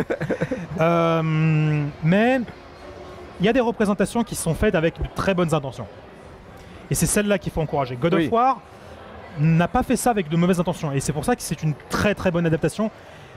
Euh, 0.80 1.20
mais 2.04 2.38
il 3.40 3.46
y 3.46 3.48
a 3.48 3.52
des 3.52 3.58
représentations 3.58 4.22
qui 4.22 4.36
sont 4.36 4.54
faites 4.54 4.76
avec 4.76 4.94
de 5.02 5.08
très 5.16 5.34
bonnes 5.34 5.52
intentions. 5.52 5.88
Et 6.90 6.94
c'est 6.94 7.06
celle-là 7.06 7.38
qu'il 7.38 7.52
faut 7.52 7.60
encourager. 7.60 7.96
God 7.96 8.14
Oui. 8.14 8.26
of 8.26 8.32
War, 8.32 8.60
n'a 9.38 9.68
pas 9.68 9.82
fait 9.82 9.96
ça 9.96 10.10
avec 10.10 10.28
de 10.28 10.36
mauvaises 10.36 10.58
intentions. 10.60 10.92
Et 10.92 11.00
c'est 11.00 11.12
pour 11.12 11.24
ça 11.24 11.36
que 11.36 11.42
c'est 11.42 11.62
une 11.62 11.74
très 11.90 12.14
très 12.14 12.30
bonne 12.30 12.46
adaptation 12.46 12.90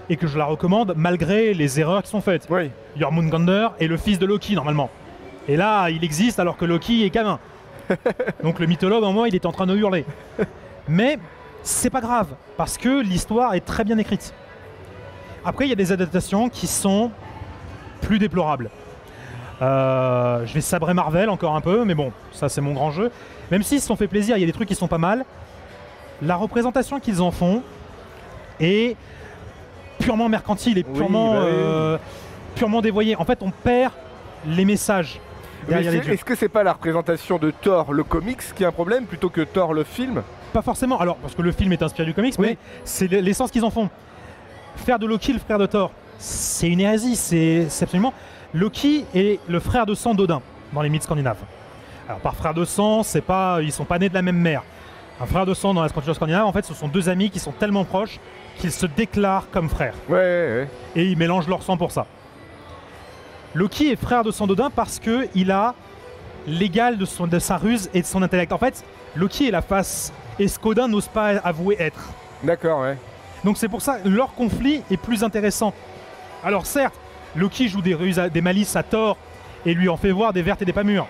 et 0.09 0.15
que 0.17 0.27
je 0.27 0.37
la 0.37 0.45
recommande 0.45 0.93
malgré 0.95 1.53
les 1.53 1.79
erreurs 1.79 2.03
qui 2.03 2.09
sont 2.09 2.21
faites. 2.21 2.47
Oui. 2.49 2.71
Jormungandr 2.97 3.73
est 3.79 3.87
le 3.87 3.97
fils 3.97 4.19
de 4.19 4.25
Loki 4.25 4.55
normalement. 4.55 4.89
Et 5.47 5.57
là, 5.57 5.89
il 5.89 6.03
existe 6.03 6.39
alors 6.39 6.57
que 6.57 6.65
Loki 6.65 7.03
est 7.05 7.09
gamin. 7.09 7.39
Donc 8.43 8.59
le 8.59 8.65
mythologue 8.67 9.03
en 9.03 9.11
moi, 9.13 9.27
il 9.27 9.35
est 9.35 9.45
en 9.45 9.51
train 9.51 9.67
de 9.67 9.75
hurler. 9.75 10.05
Mais 10.87 11.19
c'est 11.63 11.89
pas 11.89 12.01
grave 12.01 12.27
parce 12.57 12.77
que 12.77 13.01
l'histoire 13.01 13.53
est 13.53 13.65
très 13.65 13.83
bien 13.83 13.97
écrite. 13.97 14.33
Après, 15.45 15.65
il 15.65 15.69
y 15.69 15.73
a 15.73 15.75
des 15.75 15.91
adaptations 15.91 16.49
qui 16.49 16.67
sont 16.67 17.11
plus 18.01 18.19
déplorables. 18.19 18.69
Euh, 19.61 20.45
je 20.45 20.53
vais 20.53 20.61
sabrer 20.61 20.93
Marvel 20.93 21.29
encore 21.29 21.55
un 21.55 21.61
peu, 21.61 21.85
mais 21.85 21.93
bon, 21.93 22.11
ça 22.31 22.49
c'est 22.49 22.61
mon 22.61 22.73
grand 22.73 22.91
jeu. 22.91 23.11
Même 23.51 23.63
s'ils 23.63 23.79
se 23.81 23.87
sont 23.87 23.95
fait 23.95 24.07
plaisir, 24.07 24.37
il 24.37 24.39
y 24.39 24.43
a 24.43 24.47
des 24.47 24.53
trucs 24.53 24.67
qui 24.67 24.75
sont 24.75 24.87
pas 24.87 24.97
mal. 24.97 25.23
La 26.21 26.35
représentation 26.35 26.99
qu'ils 26.99 27.21
en 27.21 27.31
font 27.31 27.61
est 28.59 28.95
purement 29.99 30.29
mercantile 30.29 30.77
et 30.79 30.85
Oui, 30.87 30.93
purement, 30.97 31.33
bah 31.33 31.41
oui. 31.43 31.49
euh, 31.51 31.97
purement 32.55 32.81
dévoyée. 32.81 33.15
En 33.15 33.25
fait, 33.25 33.39
on 33.41 33.51
perd 33.51 33.93
les 34.47 34.65
messages. 34.65 35.19
Est-ce 35.69 36.25
que 36.25 36.33
c'est 36.33 36.49
pas 36.49 36.63
la 36.63 36.73
représentation 36.73 37.37
de 37.37 37.51
Thor 37.51 37.93
le 37.93 38.03
comics 38.03 38.41
qui 38.55 38.63
est 38.63 38.65
un 38.65 38.71
problème 38.71 39.05
plutôt 39.05 39.29
que 39.29 39.41
Thor 39.41 39.73
le 39.75 39.83
film? 39.83 40.23
Pas 40.53 40.63
forcément, 40.63 40.99
alors 40.99 41.17
parce 41.17 41.35
que 41.35 41.43
le 41.43 41.51
film 41.51 41.71
est 41.71 41.83
inspiré 41.83 42.07
du 42.07 42.15
comics, 42.15 42.33
Oui. 42.39 42.47
mais 42.49 42.57
c'est 42.83 43.07
l'essence 43.07 43.51
qu'ils 43.51 43.63
en 43.63 43.69
font. 43.69 43.89
Faire 44.75 44.97
de 44.97 45.05
Loki 45.05 45.33
le 45.33 45.39
frère 45.39 45.59
de 45.59 45.67
Thor, 45.67 45.91
c'est 46.17 46.67
une 46.67 46.79
hérésie, 46.79 47.15
c'est 47.15 47.67
absolument. 47.81 48.11
Loki 48.53 49.05
est 49.15 49.39
le 49.47 49.59
frère 49.59 49.85
de 49.85 49.93
sang 49.93 50.13
d'Odin 50.13 50.41
dans 50.73 50.81
les 50.81 50.89
mythes 50.89 51.03
scandinaves. 51.03 51.37
Alors 52.07 52.19
par 52.19 52.35
frère 52.35 52.53
de 52.53 52.65
sang, 52.65 53.03
c'est 53.03 53.21
pas, 53.21 53.59
ils 53.61 53.71
sont 53.71 53.85
pas 53.85 53.99
nés 53.99 54.09
de 54.09 54.13
la 54.13 54.21
même 54.21 54.37
mère. 54.37 54.63
Un 55.21 55.25
frère 55.25 55.45
de 55.45 55.53
sang 55.53 55.73
dans 55.73 55.81
la 55.83 55.89
culture 55.89 56.15
scandinave, 56.15 56.45
en 56.45 56.51
fait, 56.51 56.65
ce 56.65 56.73
sont 56.73 56.87
deux 56.87 57.07
amis 57.07 57.29
qui 57.29 57.39
sont 57.39 57.51
tellement 57.51 57.85
proches 57.85 58.19
qu'ils 58.57 58.71
se 58.71 58.85
déclarent 58.85 59.49
comme 59.51 59.69
frères 59.69 59.93
Ouais, 60.09 60.15
ouais, 60.17 60.21
ouais. 60.21 60.69
et 60.95 61.05
ils 61.05 61.17
mélangent 61.17 61.47
leur 61.47 61.61
sang 61.63 61.77
pour 61.77 61.91
ça. 61.91 62.05
Loki 63.53 63.91
est 63.91 63.95
frère 63.95 64.23
de 64.23 64.31
sang 64.31 64.47
d'Odin 64.47 64.69
parce 64.69 64.99
que 64.99 65.27
il 65.35 65.51
a 65.51 65.75
l'égal 66.47 66.97
de, 66.97 67.05
son- 67.05 67.27
de 67.27 67.39
sa 67.39 67.57
ruse 67.57 67.89
et 67.93 68.01
de 68.01 68.05
son 68.07 68.21
intellect. 68.23 68.51
En 68.51 68.57
fait, 68.57 68.83
Loki 69.15 69.47
est 69.47 69.51
la 69.51 69.61
face 69.61 70.11
et 70.39 70.47
ce 70.47 70.57
qu'Odin 70.57 70.87
n'ose 70.87 71.07
pas 71.07 71.27
avouer 71.43 71.75
être. 71.79 72.09
D'accord, 72.43 72.81
ouais. 72.81 72.97
Donc 73.43 73.57
c'est 73.57 73.67
pour 73.67 73.81
ça 73.81 73.99
que 73.99 74.09
leur 74.09 74.33
conflit 74.33 74.81
est 74.89 74.97
plus 74.97 75.23
intéressant. 75.23 75.73
Alors 76.43 76.65
certes, 76.65 76.95
Loki 77.35 77.67
joue 77.67 77.81
des 77.81 77.93
ruses, 77.95 78.19
à- 78.19 78.29
des 78.29 78.41
malices 78.41 78.75
à 78.75 78.83
Thor 78.83 79.17
et 79.65 79.73
lui 79.73 79.89
en 79.89 79.97
fait 79.97 80.11
voir 80.11 80.33
des 80.33 80.41
vertes 80.41 80.61
et 80.61 80.65
des 80.65 80.73
pas 80.73 80.83
mûres. 80.83 81.07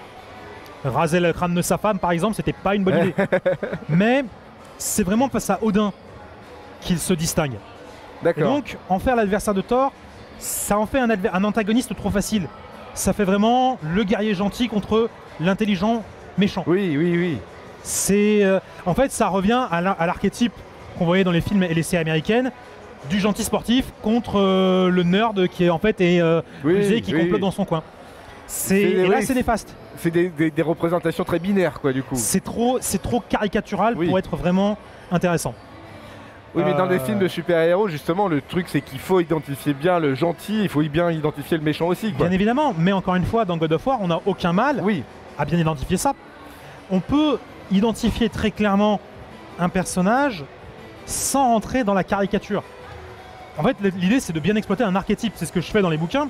Raser 0.83 1.19
le 1.19 1.31
crâne 1.33 1.53
de 1.53 1.61
sa 1.61 1.77
femme, 1.77 1.99
par 1.99 2.11
exemple, 2.11 2.35
c'était 2.35 2.53
pas 2.53 2.75
une 2.75 2.83
bonne 2.83 2.97
idée. 2.97 3.15
Mais 3.89 4.25
c'est 4.77 5.03
vraiment 5.03 5.29
face 5.29 5.49
à 5.49 5.59
Odin 5.61 5.93
qu'il 6.81 6.97
se 6.99 7.13
distingue. 7.13 7.57
D'accord. 8.23 8.43
donc, 8.55 8.77
en 8.89 8.99
faire 8.99 9.15
l'adversaire 9.15 9.53
de 9.53 9.61
Thor, 9.61 9.91
ça 10.39 10.77
en 10.77 10.85
fait 10.85 10.99
un, 10.99 11.09
adver- 11.09 11.29
un 11.33 11.43
antagoniste 11.43 11.95
trop 11.95 12.09
facile. 12.11 12.47
Ça 12.93 13.13
fait 13.13 13.23
vraiment 13.23 13.77
le 13.83 14.03
guerrier 14.03 14.33
gentil 14.35 14.67
contre 14.67 15.09
l'intelligent 15.39 16.03
méchant. 16.37 16.63
Oui, 16.67 16.95
oui, 16.97 17.15
oui. 17.17 17.37
C'est, 17.83 18.43
euh, 18.43 18.59
en 18.85 18.93
fait, 18.93 19.11
ça 19.11 19.27
revient 19.27 19.65
à 19.71 19.81
l'archétype 20.05 20.53
qu'on 20.97 21.05
voyait 21.05 21.23
dans 21.23 21.31
les 21.31 21.41
films 21.41 21.63
et 21.63 21.73
les 21.73 21.83
séries 21.83 22.01
américaines 22.01 22.51
du 23.09 23.19
gentil 23.19 23.43
sportif 23.43 23.91
contre 24.01 24.39
euh, 24.39 24.89
le 24.89 25.03
nerd 25.03 25.47
qui 25.47 25.65
est 25.65 25.69
en 25.69 25.79
fait 25.79 25.99
est 26.01 26.21
euh, 26.21 26.41
Oui, 26.63 26.75
et 26.93 27.01
qui 27.01 27.13
oui, 27.13 27.21
complote 27.21 27.41
dans 27.41 27.51
son 27.51 27.65
coin. 27.65 27.83
C'est, 28.47 28.81
et 28.81 29.07
là, 29.07 29.21
c'est 29.21 29.33
néfaste. 29.33 29.75
C'est 29.97 30.11
des, 30.11 30.27
des- 30.29 30.51
des 30.51 30.61
représentations 30.61 31.23
très 31.23 31.39
binaires, 31.39 31.79
quoi, 31.79 31.93
du 31.93 32.03
coup. 32.03 32.15
C'est 32.15 32.43
trop, 32.43 32.79
c'est 32.81 33.01
trop 33.01 33.21
caricatural 33.27 33.95
Oui. 33.97 34.07
pour 34.07 34.19
être 34.19 34.35
vraiment 34.35 34.77
intéressant. 35.11 35.53
Oui, 36.53 36.63
mais 36.65 36.73
dans 36.73 36.87
des 36.87 36.95
Euh, 36.97 37.05
films 37.05 37.19
de 37.19 37.29
super-héros, 37.29 37.87
justement, 37.87 38.27
le 38.27 38.41
truc, 38.41 38.65
c'est 38.67 38.81
qu'il 38.81 38.99
faut 38.99 39.21
identifier 39.21 39.73
bien 39.73 39.99
le 39.99 40.15
gentil, 40.15 40.63
il 40.63 40.67
faut 40.69 40.81
bien 40.81 41.09
identifier 41.11 41.55
le 41.57 41.63
méchant 41.63 41.87
aussi, 41.87 42.11
quoi. 42.11 42.25
Bien 42.27 42.35
évidemment, 42.35 42.73
mais 42.77 42.91
encore 42.91 43.15
une 43.15 43.23
fois, 43.23 43.45
dans 43.45 43.55
God 43.55 43.71
of 43.71 43.87
War, 43.87 43.99
on 44.01 44.07
n'a 44.09 44.19
aucun 44.25 44.51
mal 44.51 44.81
Oui, 44.83 45.03
à 45.39 45.45
bien 45.45 45.57
identifier 45.57 45.95
ça. 45.95 46.11
On 46.89 46.99
peut 46.99 47.37
identifier 47.71 48.27
très 48.27 48.51
clairement 48.51 48.99
un 49.59 49.69
personnage 49.69 50.43
sans 51.05 51.53
rentrer 51.53 51.85
dans 51.85 51.93
la 51.93 52.03
caricature. 52.03 52.63
En 53.57 53.63
fait, 53.63 53.75
l'idée 53.97 54.19
c'est 54.19 54.33
de 54.33 54.39
bien 54.39 54.55
exploiter 54.55 54.83
un 54.83 54.95
archétype, 54.95 55.33
c'est 55.35 55.45
ce 55.45 55.51
que 55.51 55.61
je 55.61 55.69
fais 55.71 55.81
dans 55.81 55.89
les 55.89 55.97
bouquins. 55.97 56.29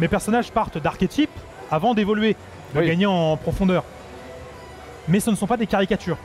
Mes 0.00 0.08
personnages 0.08 0.50
partent 0.50 0.78
d'archétypes 0.78 1.30
avant 1.70 1.94
d'évoluer, 1.94 2.36
de 2.74 2.80
Oui. 2.80 2.86
gagner 2.86 3.06
en 3.06 3.36
profondeur. 3.36 3.84
Mais 5.08 5.20
ce 5.20 5.30
ne 5.30 5.36
sont 5.36 5.46
pas 5.46 5.56
des 5.56 5.66
caricatures. 5.66 6.18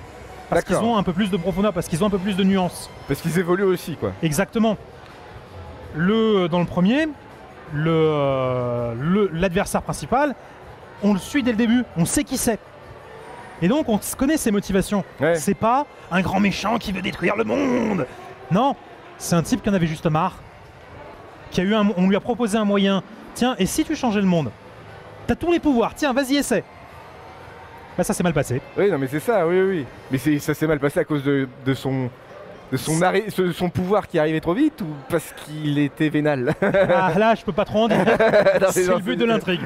Parce 0.50 0.64
qu'ils 0.66 0.76
ont 0.76 0.98
un 0.98 1.04
peu 1.04 1.14
plus 1.14 1.30
de 1.32 1.38
profondeur, 1.38 1.74
parce 1.74 1.88
qu'ils 1.88 2.04
ont 2.04 2.08
un 2.08 2.12
peu 2.12 2.18
plus 2.20 2.36
de 2.36 2.44
nuances. 2.44 2.90
parce 3.08 3.22
qu'ils 3.22 3.40
évoluent 3.40 3.64
aussi, 3.64 3.96
quoi. 3.96 4.12
Exactement. 4.22 4.78
Le, 5.96 6.48
dans 6.48 6.60
le 6.60 6.66
premier, 6.66 7.08
le, 7.74 7.90
euh, 7.92 8.94
le- 9.00 9.30
l'adversaire 9.34 9.82
principal, 9.82 10.36
on 11.04 11.14
le 11.14 11.20
suit 11.20 11.44
dès 11.44 11.52
le 11.52 11.58
début, 11.58 11.84
on 11.98 12.06
sait 12.06 12.24
qui 12.24 12.38
c'est. 12.38 12.60
Et 13.62 13.68
donc 13.68 13.88
on 13.90 14.00
connaît 14.18 14.38
ses 14.38 14.52
motivations. 14.52 15.04
Ouais. 15.20 15.36
C'est 15.36 15.54
pas 15.54 15.86
un 16.12 16.22
grand 16.22 16.40
méchant 16.40 16.78
qui 16.78 16.92
veut 16.92 17.02
détruire 17.02 17.36
le 17.36 17.44
monde. 17.44 18.06
Non, 18.52 18.76
c'est 19.18 19.36
un 19.36 19.44
type 19.44 19.62
qui 19.62 19.70
en 19.70 19.74
avait 19.74 19.88
juste 19.88 20.06
marre. 20.08 20.40
Qui 21.52 21.62
a 21.62 21.64
eu 21.64 21.74
un, 21.74 21.90
on 21.98 22.08
lui 22.08 22.16
a 22.16 22.20
proposé 22.20 22.58
un 22.58 22.66
moyen. 22.66 23.04
Tiens, 23.36 23.56
et 23.60 23.66
si 23.66 23.84
tu 23.84 23.96
changeais 23.96 24.22
le 24.22 24.28
monde? 24.28 24.52
T'as 25.28 25.36
tous 25.36 25.52
les 25.52 25.60
pouvoirs, 25.60 25.94
tiens, 25.96 26.14
vas-y, 26.14 26.36
essaie. 26.36 26.64
Bah 27.98 28.04
ça 28.04 28.14
s'est 28.14 28.24
mal 28.24 28.34
passé. 28.34 28.62
Oui, 28.78 28.90
non, 28.90 28.98
mais 28.98 29.08
c'est 29.08 29.20
ça, 29.20 29.48
oui, 29.48 29.62
oui. 29.62 29.86
Mais 30.12 30.18
ça 30.40 30.54
s'est 30.54 30.68
mal 30.68 30.80
passé 30.80 31.00
à 31.00 31.04
cause 31.04 31.24
de, 31.24 31.48
de 31.66 31.74
son. 31.74 32.10
De 32.72 32.78
son, 32.78 33.00
son 33.54 33.70
pouvoir 33.70 34.08
qui 34.08 34.18
arrivait 34.18 34.40
trop 34.40 34.56
vite 34.56 34.82
ou 34.82 34.88
parce 35.08 35.32
qu'il 35.34 35.78
était 35.78 36.10
vénal? 36.10 36.56
Ah, 36.60 37.12
là, 37.18 37.36
je 37.36 37.44
peux 37.44 37.52
pas 37.52 37.66
trop 37.66 37.84
en 37.84 37.88
dire. 37.88 38.04
C'est 38.72 38.88
le 38.88 38.98
but 38.98 39.16
de 39.16 39.26
l'intrigue. 39.26 39.62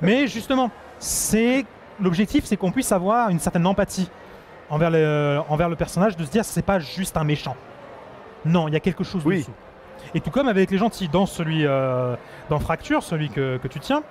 Mais 0.00 0.26
justement, 0.26 0.70
c'est 0.98 1.66
l'objectif, 2.00 2.46
c'est 2.46 2.56
qu'on 2.56 2.72
puisse 2.72 2.90
avoir 2.90 3.28
une 3.28 3.38
certaine 3.38 3.66
empathie 3.66 4.08
envers 4.70 4.90
le, 4.90 5.40
envers 5.50 5.68
le 5.68 5.76
personnage, 5.76 6.16
de 6.16 6.24
se 6.24 6.30
dire 6.30 6.42
c'est 6.46 6.64
pas 6.64 6.78
juste 6.78 7.18
un 7.18 7.24
méchant. 7.24 7.54
Non, 8.44 8.68
il 8.68 8.74
y 8.74 8.76
a 8.76 8.80
quelque 8.80 9.04
chose 9.04 9.22
Oui. 9.24 9.38
dessous. 9.40 9.52
Et 10.14 10.20
tout 10.20 10.30
comme 10.30 10.48
avec 10.48 10.70
les 10.70 10.78
gentils 10.78 11.08
dans 11.08 11.26
celui 11.26 11.64
euh, 11.66 12.16
dans 12.50 12.58
Fracture, 12.58 13.02
celui 13.02 13.28
que, 13.30 13.56
que 13.58 13.68
tu 13.68 13.78
tiens, 13.78 14.02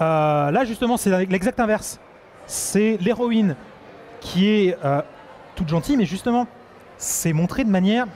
euh, 0.00 0.50
là 0.50 0.64
justement 0.64 0.96
c'est 0.96 1.26
l'exact 1.26 1.58
inverse. 1.60 1.98
C'est 2.46 2.96
l'héroïne 3.00 3.56
qui 4.20 4.48
est 4.48 4.76
euh, 4.84 5.02
toute 5.56 5.68
gentille, 5.68 5.96
mais 5.96 6.04
justement 6.06 6.46
c'est 6.96 7.32
montré 7.32 7.64
de 7.64 7.70
manière. 7.70 8.06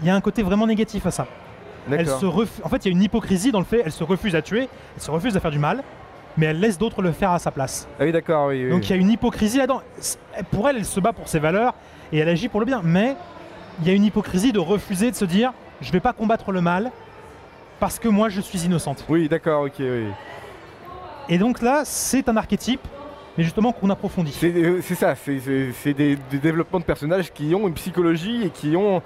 Il 0.00 0.06
y 0.06 0.10
a 0.10 0.14
un 0.14 0.20
côté 0.20 0.42
vraiment 0.42 0.66
négatif 0.66 1.06
à 1.06 1.10
ça. 1.10 1.26
Elle 1.90 2.06
se 2.08 2.26
refu- 2.26 2.62
En 2.62 2.68
fait, 2.68 2.84
il 2.84 2.88
y 2.88 2.88
a 2.88 2.92
une 2.92 3.02
hypocrisie 3.02 3.50
dans 3.50 3.58
le 3.60 3.64
fait, 3.64 3.82
elle 3.84 3.92
se 3.92 4.04
refuse 4.04 4.34
à 4.36 4.42
tuer, 4.42 4.68
elle 4.96 5.02
se 5.02 5.10
refuse 5.10 5.36
à 5.36 5.40
faire 5.40 5.50
du 5.50 5.58
mal, 5.58 5.82
mais 6.36 6.46
elle 6.46 6.60
laisse 6.60 6.76
d'autres 6.78 7.00
le 7.02 7.12
faire 7.12 7.30
à 7.32 7.38
sa 7.38 7.50
place. 7.50 7.88
Ah 7.98 8.04
oui, 8.04 8.12
d'accord, 8.12 8.48
oui. 8.48 8.64
oui. 8.64 8.70
Donc 8.70 8.88
il 8.88 8.90
y 8.90 8.92
a 8.92 8.96
une 8.96 9.10
hypocrisie 9.10 9.56
là-dedans. 9.58 9.80
Pour 10.50 10.68
elle, 10.68 10.76
elle 10.76 10.84
se 10.84 11.00
bat 11.00 11.12
pour 11.12 11.28
ses 11.28 11.38
valeurs 11.38 11.74
et 12.12 12.18
elle 12.18 12.28
agit 12.28 12.48
pour 12.48 12.60
le 12.60 12.66
bien, 12.66 12.80
mais 12.84 13.16
il 13.80 13.86
y 13.88 13.90
a 13.90 13.94
une 13.94 14.04
hypocrisie 14.04 14.52
de 14.52 14.58
refuser 14.58 15.10
de 15.10 15.16
se 15.16 15.24
dire 15.24 15.52
je 15.80 15.92
vais 15.92 16.00
pas 16.00 16.12
combattre 16.12 16.50
le 16.52 16.60
mal 16.60 16.90
parce 17.80 17.98
que 17.98 18.08
moi 18.08 18.28
je 18.28 18.40
suis 18.40 18.60
innocente. 18.64 19.04
Oui, 19.08 19.28
d'accord, 19.28 19.62
ok, 19.64 19.74
oui. 19.78 20.06
Et 21.28 21.38
donc 21.38 21.60
là, 21.62 21.82
c'est 21.84 22.28
un 22.28 22.36
archétype, 22.36 22.80
mais 23.36 23.44
justement 23.44 23.72
qu'on 23.72 23.90
approfondit. 23.90 24.32
C'est 24.32 24.52
euh, 24.54 24.80
ça, 24.82 25.14
c'est- 25.14 25.92
des, 25.94 26.16
des 26.16 26.38
développements 26.38 26.80
de 26.80 26.84
personnages 26.84 27.32
qui 27.32 27.54
ont 27.54 27.68
une 27.68 27.74
psychologie 27.74 28.44
et 28.46 28.50
qui 28.50 28.74
ont 28.76 29.02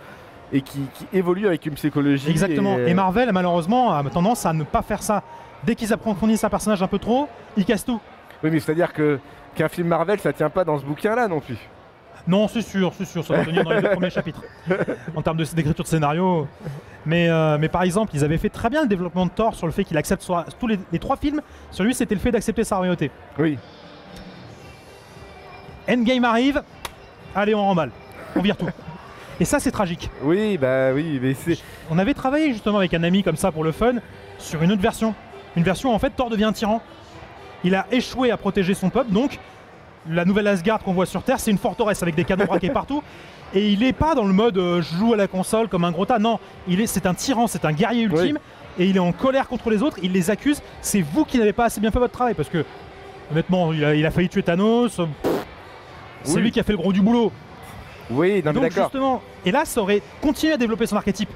et 0.54 0.60
qui, 0.60 0.80
qui 0.94 1.06
évoluent 1.16 1.46
avec 1.46 1.64
une 1.66 1.74
psychologie. 1.74 2.30
Exactement. 2.30 2.78
Et, 2.78 2.90
Et 2.90 2.94
Marvel, 2.94 3.30
malheureusement, 3.32 3.92
a 3.94 4.02
tendance 4.04 4.44
à 4.46 4.52
ne 4.52 4.64
pas 4.64 4.82
faire 4.82 5.02
ça. 5.02 5.22
Dès 5.64 5.74
qu'ils 5.74 5.92
approfondissent 5.94 6.44
un 6.44 6.50
personnage 6.50 6.82
un 6.82 6.88
peu 6.88 6.98
trop, 6.98 7.26
ils 7.56 7.64
cassent 7.64 7.84
tout. 7.86 8.00
Oui, 8.44 8.50
mais 8.52 8.60
c'est-à-dire 8.60 8.92
que 8.92 9.18
qu'un 9.54 9.68
film 9.68 9.88
Marvel, 9.88 10.18
ça 10.20 10.32
tient 10.32 10.50
pas 10.50 10.64
dans 10.64 10.78
ce 10.78 10.84
bouquin-là 10.84 11.26
non 11.28 11.40
plus. 11.40 11.56
Non, 12.28 12.46
c'est 12.48 12.62
sûr, 12.62 12.92
c'est 12.96 13.04
sûr, 13.04 13.24
ça 13.24 13.34
va 13.36 13.44
tenir 13.44 13.64
dans 13.64 13.70
les 13.72 13.82
deux 13.82 13.90
premiers 13.92 14.10
chapitres 14.10 14.42
en 15.16 15.22
termes 15.22 15.36
de- 15.38 15.44
d'écriture 15.44 15.82
de 15.84 15.88
scénario. 15.88 16.46
Mais, 17.04 17.28
euh, 17.28 17.58
mais 17.58 17.68
par 17.68 17.82
exemple, 17.82 18.12
ils 18.14 18.22
avaient 18.24 18.38
fait 18.38 18.48
très 18.48 18.70
bien 18.70 18.82
le 18.82 18.88
développement 18.88 19.26
de 19.26 19.30
Thor 19.32 19.54
sur 19.56 19.66
le 19.66 19.72
fait 19.72 19.82
qu'il 19.82 19.96
accepte 19.96 20.22
soit, 20.22 20.46
tous 20.60 20.68
les, 20.68 20.78
les 20.92 20.98
trois 21.00 21.16
films. 21.16 21.40
Sur 21.72 21.82
lui, 21.84 21.94
c'était 21.94 22.14
le 22.14 22.20
fait 22.20 22.30
d'accepter 22.30 22.62
sa 22.62 22.76
royauté. 22.76 23.10
Oui. 23.38 23.58
Endgame 25.88 26.24
arrive, 26.24 26.62
allez, 27.34 27.54
on 27.54 27.62
remballe, 27.66 27.90
on 28.36 28.40
vire 28.40 28.56
tout. 28.56 28.68
Et 29.40 29.44
ça, 29.44 29.58
c'est 29.58 29.72
tragique. 29.72 30.08
Oui, 30.22 30.56
bah 30.58 30.92
oui, 30.94 31.18
mais 31.20 31.34
c'est. 31.34 31.58
On 31.90 31.98
avait 31.98 32.14
travaillé 32.14 32.52
justement 32.52 32.78
avec 32.78 32.94
un 32.94 33.02
ami 33.02 33.24
comme 33.24 33.36
ça 33.36 33.50
pour 33.50 33.64
le 33.64 33.72
fun 33.72 33.94
sur 34.38 34.62
une 34.62 34.70
autre 34.70 34.82
version. 34.82 35.14
Une 35.56 35.64
version 35.64 35.90
où 35.90 35.94
en 35.94 35.98
fait 35.98 36.10
Thor 36.10 36.30
devient 36.30 36.44
un 36.44 36.52
tyran. 36.52 36.80
Il 37.64 37.74
a 37.74 37.86
échoué 37.90 38.30
à 38.30 38.36
protéger 38.36 38.74
son 38.74 38.90
peuple, 38.90 39.10
donc 39.12 39.38
la 40.08 40.24
nouvelle 40.24 40.46
Asgard 40.48 40.80
qu'on 40.80 40.92
voit 40.92 41.06
sur 41.06 41.22
Terre, 41.22 41.38
c'est 41.40 41.50
une 41.50 41.58
forteresse 41.58 42.02
avec 42.02 42.14
des 42.14 42.24
canons 42.24 42.44
braqués 42.44 42.70
partout. 42.70 43.02
Et 43.54 43.68
il 43.68 43.82
est 43.82 43.92
pas 43.92 44.14
dans 44.14 44.24
le 44.24 44.32
mode 44.32 44.56
euh, 44.56 44.80
je 44.80 44.96
joue 44.96 45.12
à 45.12 45.16
la 45.16 45.26
console 45.28 45.68
comme 45.68 45.84
un 45.84 45.90
gros 45.92 46.06
tas. 46.06 46.18
Non, 46.18 46.38
il 46.66 46.80
est, 46.80 46.86
c'est 46.86 47.04
un 47.04 47.12
tyran, 47.12 47.46
c'est 47.46 47.64
un 47.66 47.72
guerrier 47.72 48.04
ultime. 48.04 48.38
Et 48.78 48.86
il 48.86 48.96
est 48.96 49.00
en 49.00 49.12
colère 49.12 49.46
contre 49.46 49.68
les 49.68 49.82
autres. 49.82 49.98
Il 50.02 50.12
les 50.12 50.30
accuse. 50.30 50.62
C'est 50.80 51.02
vous 51.02 51.26
qui 51.26 51.38
n'avez 51.38 51.52
pas 51.52 51.66
assez 51.66 51.78
bien 51.78 51.90
fait 51.90 51.98
votre 51.98 52.14
travail 52.14 52.32
parce 52.32 52.48
que 52.48 52.64
honnêtement, 53.30 53.70
il 53.74 53.84
a, 53.84 53.94
il 53.94 54.06
a 54.06 54.10
failli 54.10 54.30
tuer 54.30 54.42
Thanos. 54.42 54.96
Pff, 54.96 55.30
C'est 56.24 56.40
lui 56.40 56.50
qui 56.50 56.60
a 56.60 56.62
fait 56.62 56.72
le 56.72 56.78
gros 56.78 56.94
du 56.94 57.02
boulot. 57.02 57.30
Oui, 58.10 58.42
non 58.44 58.52
mais 58.52 58.52
Donc 58.54 58.62
d'accord. 58.64 58.84
justement, 58.84 59.22
et 59.44 59.52
là, 59.52 59.64
ça 59.66 59.80
aurait 59.82 60.00
continué 60.22 60.54
à 60.54 60.56
développer 60.56 60.86
son 60.86 60.96
archétype. 60.96 61.30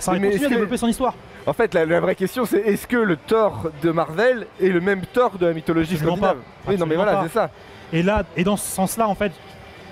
Ça 0.00 0.10
aurait 0.10 0.20
Mais 0.20 0.26
continué 0.30 0.46
à 0.46 0.48
que- 0.48 0.54
développer 0.54 0.76
son 0.76 0.88
histoire. 0.88 1.14
En 1.46 1.52
fait, 1.52 1.72
la, 1.74 1.86
la 1.86 2.00
vraie 2.00 2.16
question, 2.16 2.44
c'est 2.44 2.58
est-ce 2.58 2.88
que 2.88 2.96
le 2.96 3.16
Thor 3.16 3.70
de 3.82 3.90
Marvel 3.92 4.48
est 4.60 4.68
le 4.68 4.80
même 4.80 5.02
Thor 5.12 5.38
de 5.38 5.46
la 5.46 5.52
mythologie 5.52 5.94
Absolument 5.94 6.16
scandinave 6.16 6.36
pas. 6.64 6.70
Oui, 6.72 6.76
non 6.76 6.86
mais 6.86 6.96
voilà, 6.96 7.12
pas. 7.12 7.22
c'est 7.22 7.32
ça. 7.32 7.50
Et 7.92 8.02
là, 8.02 8.24
et 8.36 8.44
dans 8.44 8.56
ce 8.56 8.66
sens-là, 8.68 9.08
en 9.08 9.14
fait, 9.14 9.32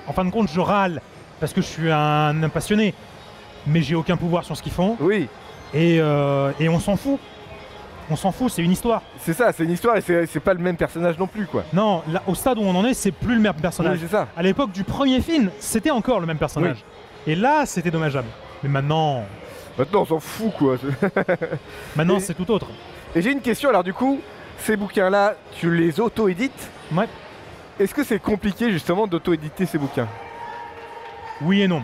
en 0.07 0.12
fin 0.12 0.24
de 0.24 0.30
compte, 0.30 0.48
je 0.50 0.61
râle 0.61 1.00
parce 1.40 1.52
que 1.52 1.61
je 1.61 1.66
suis 1.66 1.90
un, 1.90 2.42
un 2.42 2.48
passionné, 2.48 2.94
mais 3.66 3.83
j'ai 3.83 3.94
aucun 3.94 4.16
pouvoir 4.16 4.44
sur 4.44 4.57
ce 4.57 4.62
qu'ils 4.62 4.72
font. 4.72 4.96
Oui, 5.00 5.28
Et, 5.72 5.98
euh, 6.00 6.50
et 6.61 6.68
on 6.68 6.78
s'en 6.80 6.96
fout. 6.96 7.18
On 8.11 8.16
s'en 8.16 8.33
fout, 8.33 8.50
c'est 8.50 8.62
une 8.62 8.72
histoire. 8.72 9.00
c'est 9.18 9.33
ça, 9.33 9.50
c'est 9.52 9.64
une 9.64 9.70
histoire 9.70 9.96
et 9.96 10.02
c'est 10.02 10.40
pas 10.40 10.52
le 10.52 10.61
même 10.61 10.76
personnage 10.76 11.16
non 11.18 11.26
plus, 11.26 11.46
quoi. 11.46 11.64
Non, 11.72 12.02
là, 12.11 12.22
au 12.26 12.35
stade 12.35 12.59
où 12.59 12.62
on 12.62 12.74
en 12.76 12.85
est, 12.85 12.92
c'est 12.92 13.12
plus 13.12 13.35
le 13.35 13.40
même 13.40 13.54
Oui, 13.57 13.62
personnage. 13.62 13.98
c'est 14.02 14.11
ça. 14.11 14.28
À 14.37 14.42
l'époque 14.42 14.72
du 14.72 14.85
premier 14.85 15.22
film, 15.22 15.50
c'était 15.59 15.90
encore 15.90 16.20
le 16.20 16.26
même 16.26 16.37
personnage. 16.37 16.85
Et 17.26 17.35
là, 17.35 17.64
c'était 17.64 17.90
dommageable. 17.90 18.28
Mais 18.62 18.68
maintenant, 18.68 19.24
Maintenant, 19.78 20.02
on 20.02 20.04
s'en 20.07 20.20
fout, 20.20 20.52
quoi. 20.57 20.76
maintenant 21.96 22.20
c'est 22.20 22.35
tout 22.35 22.48
autre. 22.52 22.66
Et 23.16 23.22
j'ai 23.22 23.33
une 23.33 23.40
question, 23.40 23.70
alors 23.70 23.83
du 23.85 23.92
coup, 23.94 24.20
ces 24.59 24.76
bouquins-là, 24.76 25.35
tu 25.59 25.74
les 25.74 25.98
auto-édites? 25.98 26.70
Ouais. 26.92 27.09
Est-ce 27.80 27.94
que 27.94 28.04
c'est 28.04 28.20
compliqué, 28.20 28.70
justement, 28.70 29.06
d'auto-éditer 29.06 29.66
ces 29.66 29.78
bouquins? 29.78 30.08
Oui 31.42 31.62
et 31.62 31.68
non. 31.68 31.82